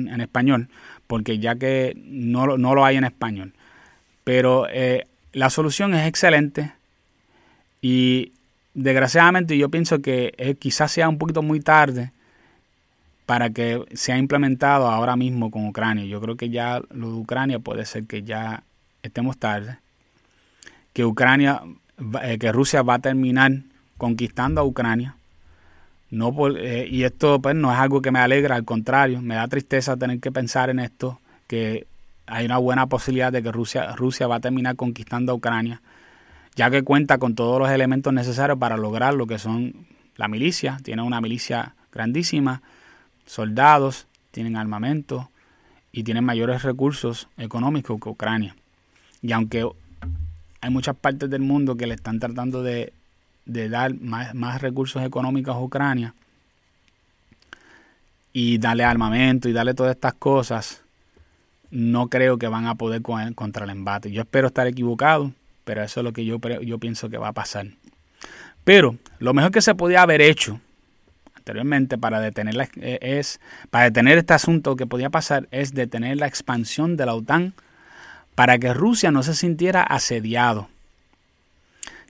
en, 0.10 0.20
español, 0.20 0.68
porque 1.08 1.40
ya 1.40 1.56
que 1.56 1.94
no, 1.96 2.58
no, 2.58 2.76
lo 2.76 2.84
hay 2.84 2.98
en 2.98 3.06
español. 3.06 3.54
Pero 4.26 4.68
la 5.32 5.50
solución 5.50 5.94
es 5.94 6.06
excelente 6.06 6.74
y 7.82 8.34
desgraciadamente 8.74 9.58
yo 9.58 9.70
pienso 9.70 10.02
que 10.02 10.58
quizás 10.60 10.92
sea 10.92 11.10
un 11.10 11.18
poquito 11.18 11.42
muy 11.42 11.60
tarde 11.60 12.12
para 13.26 13.50
que 13.50 13.84
sea 13.94 14.18
implementado 14.18 14.88
ahora 14.88 15.16
mismo 15.16 15.52
con 15.52 15.68
Ucrania. 15.68 16.06
Yo 16.06 16.20
creo 16.22 16.36
que 16.36 16.50
ya 16.50 16.82
lo 16.90 17.12
de 17.12 17.18
Ucrania 17.18 17.60
puede 17.60 17.86
ser 17.86 18.06
que 18.06 18.24
ya 18.24 18.64
estemos 19.04 19.38
tarde, 19.38 19.78
que 20.94 21.06
Ucrania 21.06 21.62
eh, 22.24 22.38
que 22.40 22.52
Rusia 22.52 22.82
va 22.82 22.96
a 22.96 23.00
terminar 23.00 23.52
conquistando 23.98 24.62
a 24.62 24.64
Ucrania. 24.64 25.16
No 26.10 26.34
eh, 26.58 26.88
y 26.90 27.04
esto 27.04 27.40
pues, 27.42 27.56
no 27.56 27.72
es 27.72 27.78
algo 27.78 28.02
que 28.02 28.12
me 28.12 28.20
alegra, 28.20 28.56
al 28.56 28.66
contrario, 28.66 29.22
me 29.22 29.36
da 29.36 29.48
tristeza 29.48 29.96
tener 29.98 30.20
que 30.20 30.32
pensar 30.32 30.70
en 30.70 30.80
esto, 30.80 31.20
que 31.48 31.86
hay 32.26 32.46
una 32.46 32.58
buena 32.58 32.88
posibilidad 32.88 33.32
de 33.32 33.44
que 33.44 33.52
Rusia, 33.52 33.96
Rusia 33.96 34.28
va 34.28 34.38
a 34.38 34.40
terminar 34.40 34.76
conquistando 34.76 35.32
a 35.32 35.36
Ucrania, 35.36 35.82
ya 36.56 36.70
que 36.70 36.84
cuenta 36.84 37.18
con 37.18 37.36
todos 37.36 37.60
los 37.60 37.70
elementos 37.70 38.14
necesarios 38.14 38.58
para 38.58 38.78
lograr 38.78 39.14
lo 39.14 39.28
que 39.28 39.40
son 39.40 39.88
la 40.16 40.28
milicia, 40.28 40.78
tiene 40.84 41.02
una 41.02 41.22
milicia 41.22 41.76
grandísima, 41.92 42.62
soldados, 43.26 44.08
tienen 44.32 44.58
armamento 44.58 45.30
y 45.92 46.04
tienen 46.04 46.24
mayores 46.24 46.64
recursos 46.64 47.28
económicos 47.38 48.00
que 48.00 48.10
Ucrania. 48.10 48.56
Y 49.22 49.32
aunque 49.34 49.68
hay 50.62 50.70
muchas 50.70 50.96
partes 50.96 51.30
del 51.30 51.42
mundo 51.42 51.76
que 51.76 51.88
le 51.88 51.96
están 51.96 52.20
tratando 52.20 52.64
de, 52.64 52.94
dar 53.46 53.94
más, 53.96 54.62
recursos 54.62 55.04
económicos 55.04 55.56
a 55.56 55.60
Ucrania 55.60 56.14
y 58.34 58.58
darle 58.60 58.84
armamento 58.84 59.50
y 59.50 59.54
darle 59.54 59.74
todas 59.74 59.96
estas 59.96 60.14
cosas, 60.14 60.84
no 61.72 62.08
creo 62.08 62.38
que 62.38 62.48
van 62.48 62.68
a 62.68 62.76
poder 62.76 63.02
contra 63.02 63.66
el 63.66 63.72
embate. 63.72 64.12
Yo 64.12 64.22
espero 64.22 64.48
estar 64.48 64.68
equivocado, 64.68 65.34
pero 65.64 65.84
eso 65.84 66.00
es 66.00 66.04
lo 66.04 66.14
que 66.14 66.26
yo, 66.26 66.40
pienso 66.40 67.10
que 67.10 67.18
va 67.18 67.30
a 67.30 67.34
pasar. 67.34 67.68
Pero 68.64 68.98
lo 69.20 69.34
mejor 69.34 69.52
que 69.52 69.62
se 69.62 69.76
podía 69.76 70.02
haber 70.02 70.22
hecho 70.22 70.60
anteriormente 71.36 71.98
para 71.98 72.20
detener 72.20 72.54
la, 72.54 72.70
eh, 72.76 73.00
es 73.02 73.40
para 73.72 73.86
detener 73.86 74.20
este 74.20 74.34
asunto 74.34 74.76
que 74.76 74.86
podía 74.86 75.10
pasar 75.10 75.48
es 75.52 75.74
detener 75.74 76.18
la 76.18 76.28
expansión 76.28 76.98
de 76.98 77.06
la 77.08 77.16
OTAN 77.16 77.54
para 78.36 78.60
que 78.60 78.74
Rusia 78.74 79.12
no 79.12 79.24
se 79.24 79.34
sintiera 79.34 79.82
asediado. 79.82 80.70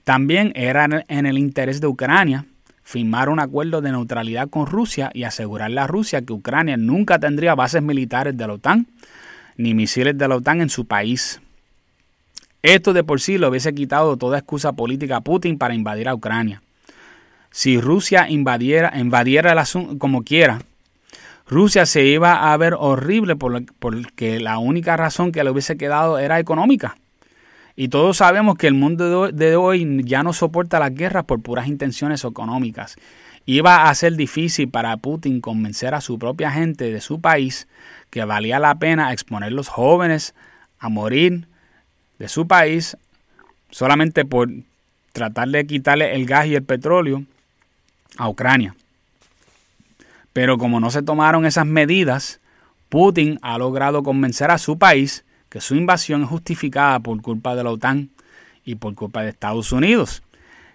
También 0.04 0.52
era 0.54 0.86
en 1.08 1.26
el 1.26 1.38
interés 1.38 1.80
de 1.80 1.86
Ucrania 1.86 2.46
firmar 2.82 3.28
un 3.28 3.40
acuerdo 3.40 3.80
de 3.80 3.92
neutralidad 3.92 4.48
con 4.48 4.66
Rusia 4.66 5.10
y 5.14 5.24
asegurarle 5.24 5.80
a 5.80 5.86
Rusia 5.86 6.22
que 6.22 6.32
Ucrania 6.32 6.76
nunca 6.76 7.18
tendría 7.18 7.54
bases 7.54 7.82
militares 7.82 8.36
de 8.36 8.46
la 8.46 8.54
OTAN 8.54 8.86
ni 9.56 9.74
misiles 9.74 10.16
de 10.16 10.28
la 10.28 10.36
OTAN 10.36 10.60
en 10.60 10.68
su 10.70 10.86
país. 10.86 11.40
Esto 12.62 12.92
de 12.92 13.02
por 13.02 13.20
sí 13.20 13.38
lo 13.38 13.48
hubiese 13.48 13.74
quitado 13.74 14.16
toda 14.16 14.38
excusa 14.38 14.72
política 14.72 15.16
a 15.16 15.20
Putin 15.20 15.58
para 15.58 15.74
invadir 15.74 16.08
a 16.08 16.14
Ucrania. 16.14 16.62
Si 17.50 17.80
Rusia 17.80 18.30
invadiera, 18.30 18.92
invadiera 18.98 19.52
el 19.52 19.58
asunto 19.58 19.98
como 19.98 20.22
quiera, 20.22 20.62
Rusia 21.46 21.86
se 21.86 22.04
iba 22.06 22.52
a 22.52 22.56
ver 22.56 22.74
horrible 22.78 23.36
porque 23.36 24.40
la 24.40 24.58
única 24.58 24.96
razón 24.96 25.32
que 25.32 25.42
le 25.42 25.50
hubiese 25.50 25.76
quedado 25.76 26.18
era 26.18 26.38
económica. 26.38 26.96
Y 27.74 27.88
todos 27.88 28.18
sabemos 28.18 28.56
que 28.56 28.68
el 28.68 28.74
mundo 28.74 29.32
de 29.32 29.56
hoy 29.56 30.02
ya 30.04 30.22
no 30.22 30.32
soporta 30.32 30.78
las 30.78 30.94
guerras 30.94 31.24
por 31.24 31.42
puras 31.42 31.66
intenciones 31.66 32.24
económicas. 32.24 32.96
Iba 33.44 33.88
a 33.88 33.94
ser 33.94 34.14
difícil 34.14 34.70
para 34.70 34.96
Putin 34.98 35.40
convencer 35.40 35.94
a 35.94 36.00
su 36.00 36.18
propia 36.18 36.50
gente 36.52 36.92
de 36.92 37.00
su 37.00 37.20
país 37.20 37.66
que 38.10 38.24
valía 38.24 38.58
la 38.58 38.78
pena 38.78 39.12
exponer 39.12 39.52
los 39.52 39.68
jóvenes 39.68 40.34
a 40.78 40.88
morir 40.88 41.48
de 42.22 42.28
su 42.28 42.46
país 42.46 42.96
solamente 43.72 44.24
por 44.24 44.48
tratar 45.12 45.48
de 45.48 45.66
quitarle 45.66 46.14
el 46.14 46.24
gas 46.24 46.46
y 46.46 46.54
el 46.54 46.62
petróleo 46.62 47.24
a 48.16 48.28
Ucrania. 48.28 48.76
Pero 50.32 50.56
como 50.56 50.78
no 50.78 50.92
se 50.92 51.02
tomaron 51.02 51.46
esas 51.46 51.66
medidas, 51.66 52.38
Putin 52.88 53.40
ha 53.42 53.58
logrado 53.58 54.04
convencer 54.04 54.52
a 54.52 54.58
su 54.58 54.78
país 54.78 55.24
que 55.48 55.60
su 55.60 55.74
invasión 55.74 56.22
es 56.22 56.28
justificada 56.28 57.00
por 57.00 57.20
culpa 57.22 57.56
de 57.56 57.64
la 57.64 57.70
OTAN 57.70 58.10
y 58.64 58.76
por 58.76 58.94
culpa 58.94 59.22
de 59.22 59.30
Estados 59.30 59.72
Unidos, 59.72 60.22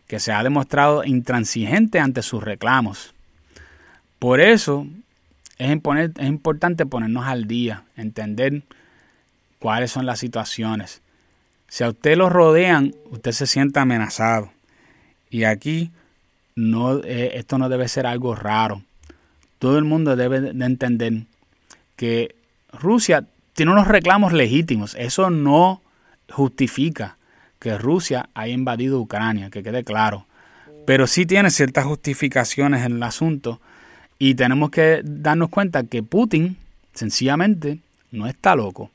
que 0.06 0.20
se 0.20 0.34
ha 0.34 0.44
demostrado 0.44 1.06
intransigente 1.06 2.02
ante 2.02 2.24
sus 2.24 2.44
reclamos. 2.44 3.14
Por 4.20 4.42
eso 4.42 4.86
es, 5.58 5.80
es 6.18 6.28
importante 6.28 6.86
ponernos 6.86 7.26
al 7.26 7.48
día, 7.48 7.86
entender 7.96 8.64
cuáles 9.60 9.92
son 9.92 10.06
las 10.06 10.20
situaciones. 10.20 11.02
Si 11.68 11.84
a 11.84 11.90
usted 11.90 12.18
lo 12.18 12.30
rodean, 12.30 12.94
usted 13.12 13.32
se 13.32 13.48
siente 13.48 13.80
amenazado. 13.80 14.52
Y 15.30 15.44
aquí 15.44 15.92
no, 16.56 17.00
eh, 17.04 17.32
esto 17.36 17.58
no 17.58 17.70
debe 17.70 17.88
ser 17.88 18.06
algo 18.06 18.36
raro. 18.36 18.82
Todo 19.60 19.78
el 19.78 19.84
mundo 19.84 20.16
debe 20.16 20.40
de 20.40 20.66
entender 20.66 21.24
que 21.96 22.36
Rusia 22.72 23.26
tiene 23.54 23.72
unos 23.72 23.88
reclamos 23.88 24.34
legítimos. 24.34 24.96
Eso 24.96 25.30
no 25.30 25.82
justifica 26.30 27.18
que 27.60 27.78
Rusia 27.78 28.30
haya 28.34 28.54
invadido 28.54 29.00
Ucrania, 29.00 29.50
que 29.50 29.64
quede 29.64 29.84
claro. 29.84 30.26
Pero 30.86 31.08
sí 31.08 31.26
tiene 31.26 31.50
ciertas 31.50 31.86
justificaciones 31.86 32.86
en 32.86 32.98
el 32.98 33.04
asunto 33.04 33.60
y 34.20 34.36
tenemos 34.36 34.70
que 34.70 35.02
darnos 35.04 35.50
cuenta 35.50 35.84
que 35.84 36.04
Putin 36.04 36.58
sencillamente 36.94 37.80
no 38.12 38.28
está 38.28 38.56
loco 38.56 38.92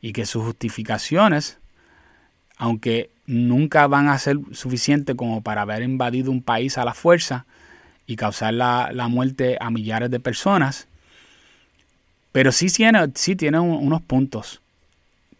y 0.00 0.12
que 0.12 0.26
sus 0.26 0.42
justificaciones, 0.44 1.57
aunque 2.58 3.10
nunca 3.26 3.86
van 3.86 4.08
a 4.08 4.18
ser 4.18 4.38
suficientes 4.52 5.14
como 5.14 5.42
para 5.42 5.62
haber 5.62 5.82
invadido 5.82 6.30
un 6.30 6.42
país 6.42 6.76
a 6.78 6.84
la 6.84 6.94
fuerza 6.94 7.46
y 8.06 8.16
causar 8.16 8.54
la, 8.54 9.08
muerte 9.08 9.56
a 9.60 9.70
millares 9.70 10.10
de 10.10 10.18
personas, 10.18 10.88
pero 12.32 12.52
sí 12.52 12.68
tiene, 12.68 13.10
sí 13.14 13.36
unos 13.52 14.02
puntos 14.02 14.60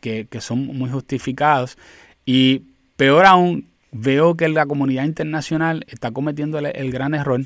que, 0.00 0.26
son 0.40 0.66
muy 0.66 0.90
justificados. 0.90 1.76
Y 2.24 2.62
peor 2.96 3.26
aún, 3.26 3.66
veo 3.90 4.36
que 4.36 4.48
la 4.48 4.66
comunidad 4.66 5.04
internacional 5.04 5.84
está 5.88 6.10
cometiendo 6.10 6.58
el, 6.58 6.92
gran 6.92 7.14
error 7.14 7.40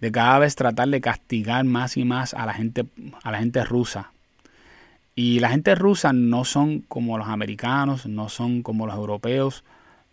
de 0.00 0.12
cada 0.12 0.38
vez 0.38 0.56
tratar 0.56 0.88
de 0.88 1.00
castigar 1.00 1.64
más 1.64 1.96
y 1.96 2.04
más 2.04 2.34
a 2.34 2.46
la 2.46 2.54
gente, 2.54 2.86
a 3.22 3.30
la 3.30 3.38
gente 3.38 3.64
rusa 3.64 4.13
y 5.16 5.38
la 5.38 5.50
gente 5.50 5.74
rusa 5.74 6.12
no 6.12 6.44
son 6.44 6.80
como 6.80 7.18
los 7.18 7.28
americanos, 7.28 8.06
no 8.06 8.28
son 8.28 8.62
como 8.62 8.86
los 8.86 8.96
europeos, 8.96 9.62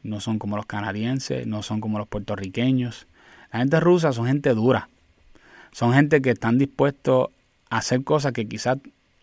no 0.03 0.19
son 0.19 0.37
como 0.37 0.57
los 0.57 0.65
canadienses, 0.67 1.47
no 1.47 1.63
son 1.63 1.81
como 1.81 1.97
los 1.97 2.07
puertorriqueños. 2.07 3.07
La 3.51 3.59
gente 3.59 3.79
rusa 3.79 4.13
son 4.13 4.27
gente 4.27 4.53
dura. 4.53 4.89
Son 5.71 5.93
gente 5.93 6.21
que 6.21 6.31
están 6.31 6.57
dispuestos 6.57 7.29
a 7.69 7.77
hacer 7.77 8.03
cosas 8.03 8.33
que 8.33 8.47
quizás 8.47 8.77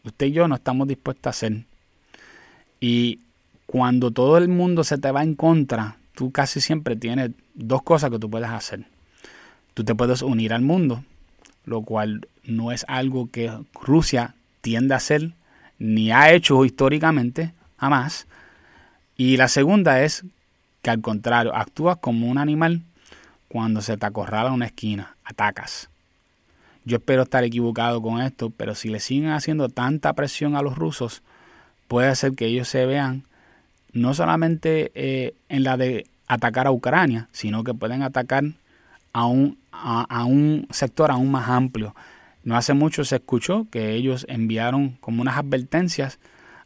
usted 0.05 0.27
y 0.27 0.33
yo 0.33 0.49
no 0.49 0.57
estamos 0.57 0.89
dispuestos 0.89 1.27
a 1.27 1.31
hacer. 1.31 1.65
Y 2.81 3.21
cuando 3.67 4.11
todo 4.11 4.39
el 4.39 4.49
mundo 4.49 4.83
se 4.83 4.99
te 4.99 5.13
va 5.13 5.23
en 5.23 5.35
contra, 5.35 5.97
tú 6.15 6.33
casi 6.33 6.61
siempre 6.61 6.97
tienes 6.97 7.31
dos 7.55 7.83
cosas 7.83 8.11
que 8.11 8.19
tú 8.19 8.29
puedes 8.29 8.49
hacer. 8.49 8.87
Tú 9.75 9.85
te 9.85 9.95
puedes 9.95 10.23
unir 10.23 10.53
al 10.53 10.63
mundo, 10.63 11.05
lo 11.65 11.83
cual 11.83 12.27
no 12.43 12.73
es 12.73 12.85
algo 12.89 13.31
que 13.31 13.53
Rusia 13.81 14.35
tiende 14.61 14.95
a 14.95 14.97
hacer 14.97 15.35
ni 15.79 16.11
ha 16.13 16.33
hecho 16.33 16.65
históricamente, 16.65 17.53
jamás. 17.77 18.27
Y 19.17 19.37
la 19.37 19.49
segunda 19.49 20.03
es 20.03 20.25
que 20.83 20.91
al 20.91 21.01
contrario, 21.01 21.55
actúas 21.55 21.99
como 21.99 22.29
un 22.29 22.39
animal 22.39 22.83
cuando 23.49 23.81
se 23.81 23.97
te 23.97 24.07
acorrala 24.07 24.53
una 24.53 24.67
esquina, 24.67 25.17
atacas. 25.25 25.89
Yo 26.85 26.99
espero 26.99 27.23
estar 27.23 27.45
equivocado 27.45 28.01
con 28.01 28.21
esto, 28.21 28.51
pero 28.51 28.75
si 28.75 28.89
le 28.89 29.01
siguen 29.01 29.31
haciendo 29.31 29.69
tanta 29.69 30.13
presión 30.13 30.57
a 30.57 30.63
los 30.63 30.77
rusos, 30.77 31.23
puede 31.87 32.15
ser 32.15 32.33
que 32.33 32.47
ellos 32.47 32.69
se 32.69 32.87
vean 32.87 33.25
no 33.93 34.15
solamente 34.15 34.93
eh, 34.95 35.35
en 35.49 35.65
la 35.65 35.77
de 35.77 36.07
atacar 36.27 36.67
a 36.67 36.73
Ucrania, 36.73 37.29
sino 37.33 37.65
que 37.65 37.75
pueden 37.75 38.03
atacar 38.03 38.45
a 39.13 39.27
un, 39.27 39.59
a 39.73 40.25
un 40.25 40.67
sector 40.71 41.11
aún 41.11 41.31
más 41.31 41.49
amplio 41.49 41.95
no 42.49 42.57
hace 42.57 42.73
mucho 42.73 43.05
se 43.05 43.17
escuchó 43.17 43.67
que 43.71 43.93
ellos 43.93 44.25
enviaron 44.27 44.97
como 45.03 45.21
unas 45.21 45.37
advertencias 45.37 46.19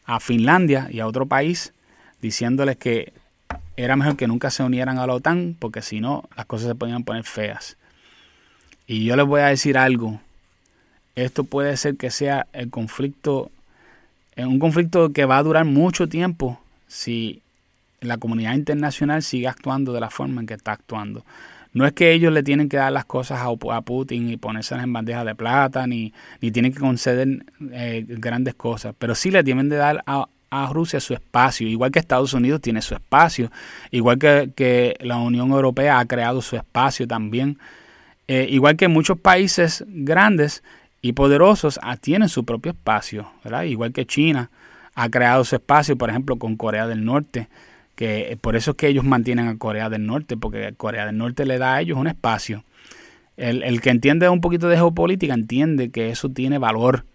a 0.04 0.20
Finlandia 0.20 0.86
y 0.92 1.00
a 1.00 1.08
otro 1.08 1.26
país 1.26 1.72
diciéndoles 2.20 2.76
que 2.76 3.12
era 3.76 3.96
mejor 3.96 4.16
que 4.16 4.28
nunca 4.28 4.52
se 4.52 4.62
unieran 4.62 4.98
a 4.98 5.08
la 5.08 5.14
OTAN 5.14 5.56
porque 5.58 5.82
si 5.82 5.98
no 5.98 6.28
las 6.36 6.46
cosas 6.46 6.68
se 6.68 6.74
podían 6.76 7.02
poner 7.02 7.24
feas. 7.24 7.76
Y 8.86 9.04
yo 9.04 9.16
les 9.16 9.26
voy 9.26 9.40
a 9.40 9.46
decir 9.46 9.76
algo. 9.76 10.20
Esto 11.16 11.42
puede 11.42 11.76
ser 11.76 11.96
que 11.96 12.12
sea 12.12 12.46
el 12.52 12.70
conflicto, 12.70 13.50
un 14.36 14.60
conflicto 14.60 15.12
que 15.12 15.24
va 15.24 15.38
a 15.38 15.42
durar 15.42 15.64
mucho 15.64 16.08
tiempo 16.08 16.60
si 16.86 17.42
la 18.00 18.18
comunidad 18.18 18.54
internacional 18.54 19.24
sigue 19.24 19.48
actuando 19.48 19.92
de 19.92 19.98
la 19.98 20.10
forma 20.10 20.42
en 20.42 20.46
que 20.46 20.54
está 20.54 20.70
actuando. 20.70 21.24
No 21.72 21.86
es 21.86 21.92
que 21.92 22.12
ellos 22.12 22.32
le 22.32 22.42
tienen 22.42 22.68
que 22.68 22.76
dar 22.76 22.92
las 22.92 23.06
cosas 23.06 23.40
a, 23.42 23.80
Putin 23.82 24.28
y 24.28 24.36
ponérselas 24.36 24.84
en 24.84 24.92
bandeja 24.92 25.24
de 25.24 25.34
plata, 25.34 25.86
ni, 25.86 26.12
ni 26.40 26.50
tienen 26.50 26.72
que 26.72 26.80
conceder 26.80 27.46
eh, 27.72 28.04
grandes 28.06 28.54
cosas, 28.54 28.94
pero 28.98 29.14
sí 29.14 29.30
le 29.30 29.42
tienen 29.42 29.70
que 29.70 29.76
dar 29.76 30.02
a, 30.06 30.26
Rusia 30.70 31.00
su 31.00 31.14
espacio, 31.14 31.66
igual 31.66 31.90
que 31.90 31.98
Estados 31.98 32.34
Unidos 32.34 32.60
tiene 32.60 32.82
su 32.82 32.94
espacio, 32.94 33.50
igual 33.90 34.18
que, 34.18 34.96
la 35.00 35.16
Unión 35.16 35.50
Europea 35.50 35.98
ha 35.98 36.04
creado 36.04 36.42
su 36.42 36.56
espacio 36.56 37.08
también, 37.08 37.56
eh, 38.28 38.46
igual 38.50 38.76
que 38.76 38.86
muchos 38.86 39.18
países 39.18 39.82
grandes 39.88 40.62
y 41.00 41.14
poderosos 41.14 41.80
ah, 41.82 41.96
tienen 41.96 42.28
su 42.28 42.44
propio 42.44 42.72
espacio, 42.72 43.32
¿verdad? 43.42 43.62
igual 43.62 43.94
que 43.94 44.04
China 44.04 44.50
ha 44.94 45.08
creado 45.08 45.42
su 45.44 45.56
espacio, 45.56 45.96
por 45.96 46.10
ejemplo, 46.10 46.36
con 46.36 46.56
Corea 46.56 46.86
del 46.86 47.02
Norte 47.02 47.48
que 48.02 48.36
por 48.40 48.56
eso 48.56 48.72
es 48.72 48.76
que 48.76 48.88
ellos 48.88 49.04
mantienen 49.04 49.46
a 49.46 49.56
Corea 49.58 49.88
del 49.88 50.04
Norte, 50.04 50.36
porque 50.36 50.74
Corea 50.76 51.06
del 51.06 51.16
Norte 51.16 51.46
le 51.46 51.58
da 51.58 51.74
a 51.74 51.80
ellos 51.80 51.96
un 51.96 52.08
espacio. 52.08 52.64
El, 53.36 53.80
que 53.80 53.90
entiende 53.90 54.28
un 54.28 54.40
poquito 54.40 54.68
de 54.68 54.74
geopolítica 54.74 55.34
entiende 55.34 55.92
que 55.92 56.10
eso 56.10 56.28
tiene 56.28 56.58
valor 56.58 57.06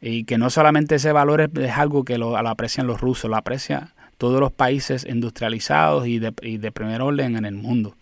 y 0.00 0.24
que 0.24 0.36
no 0.36 0.50
solamente 0.50 0.96
ese 0.96 1.12
valor 1.12 1.42
es, 1.42 1.70
algo 1.76 2.04
que 2.04 2.18
lo, 2.18 2.36
aprecian 2.36 2.88
los 2.88 3.00
rusos, 3.00 3.30
lo 3.30 3.36
aprecian 3.36 3.90
todos 4.18 4.40
los 4.40 4.50
países 4.50 5.06
industrializados 5.08 6.08
y 6.08 6.18
de, 6.18 6.72
primer 6.72 7.02
orden 7.02 7.36
en 7.36 7.44
el 7.44 7.54
mundo. 7.54 7.94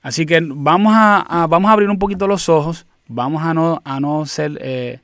Así 0.00 0.26
que 0.26 0.40
vamos 0.44 0.92
a, 0.94 1.48
vamos 1.50 1.70
a 1.70 1.72
abrir 1.72 1.90
un 1.90 1.98
poquito 1.98 2.28
los 2.28 2.48
ojos, 2.48 2.86
vamos 3.08 3.42
a 3.42 3.52
no, 3.52 3.82
a 3.84 3.98
no 3.98 4.26
ser, 4.26 4.58
eh, 4.60 5.00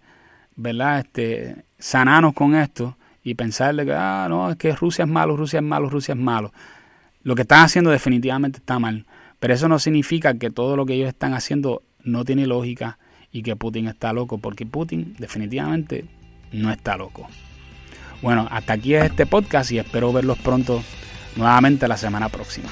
¿verdad? 0.54 1.00
Este, 1.00 1.64
sananos 1.80 2.32
con 2.32 2.54
esto 2.54 2.96
y 3.28 3.34
pensarle 3.34 3.84
que, 3.84 3.92
ah, 3.92 4.26
no, 4.28 4.50
es 4.50 4.56
que 4.56 4.74
Rusia 4.74 5.04
es 5.04 5.10
malo, 5.10 5.36
Rusia 5.36 5.58
es 5.58 5.64
malo, 5.64 5.90
Rusia 5.90 6.14
es 6.14 6.20
malo. 6.20 6.52
Lo 7.22 7.34
que 7.34 7.42
están 7.42 7.64
haciendo 7.64 7.90
definitivamente 7.90 8.58
está 8.58 8.78
mal. 8.78 9.04
Pero 9.38 9.54
eso 9.54 9.68
no 9.68 9.78
significa 9.78 10.34
que 10.34 10.50
todo 10.50 10.76
lo 10.76 10.86
que 10.86 10.94
ellos 10.94 11.08
están 11.08 11.34
haciendo 11.34 11.82
no 12.02 12.24
tiene 12.24 12.46
lógica 12.46 12.98
y 13.30 13.42
que 13.42 13.54
Putin 13.54 13.86
está 13.86 14.12
loco, 14.12 14.38
porque 14.38 14.64
Putin 14.64 15.14
definitivamente 15.18 16.06
no 16.52 16.70
está 16.70 16.96
loco. 16.96 17.28
Bueno, 18.22 18.48
hasta 18.50 18.72
aquí 18.72 18.94
es 18.94 19.04
este 19.04 19.26
podcast 19.26 19.70
y 19.72 19.78
espero 19.78 20.12
verlos 20.12 20.38
pronto 20.38 20.82
nuevamente 21.36 21.86
la 21.86 21.96
semana 21.96 22.28
próxima. 22.30 22.68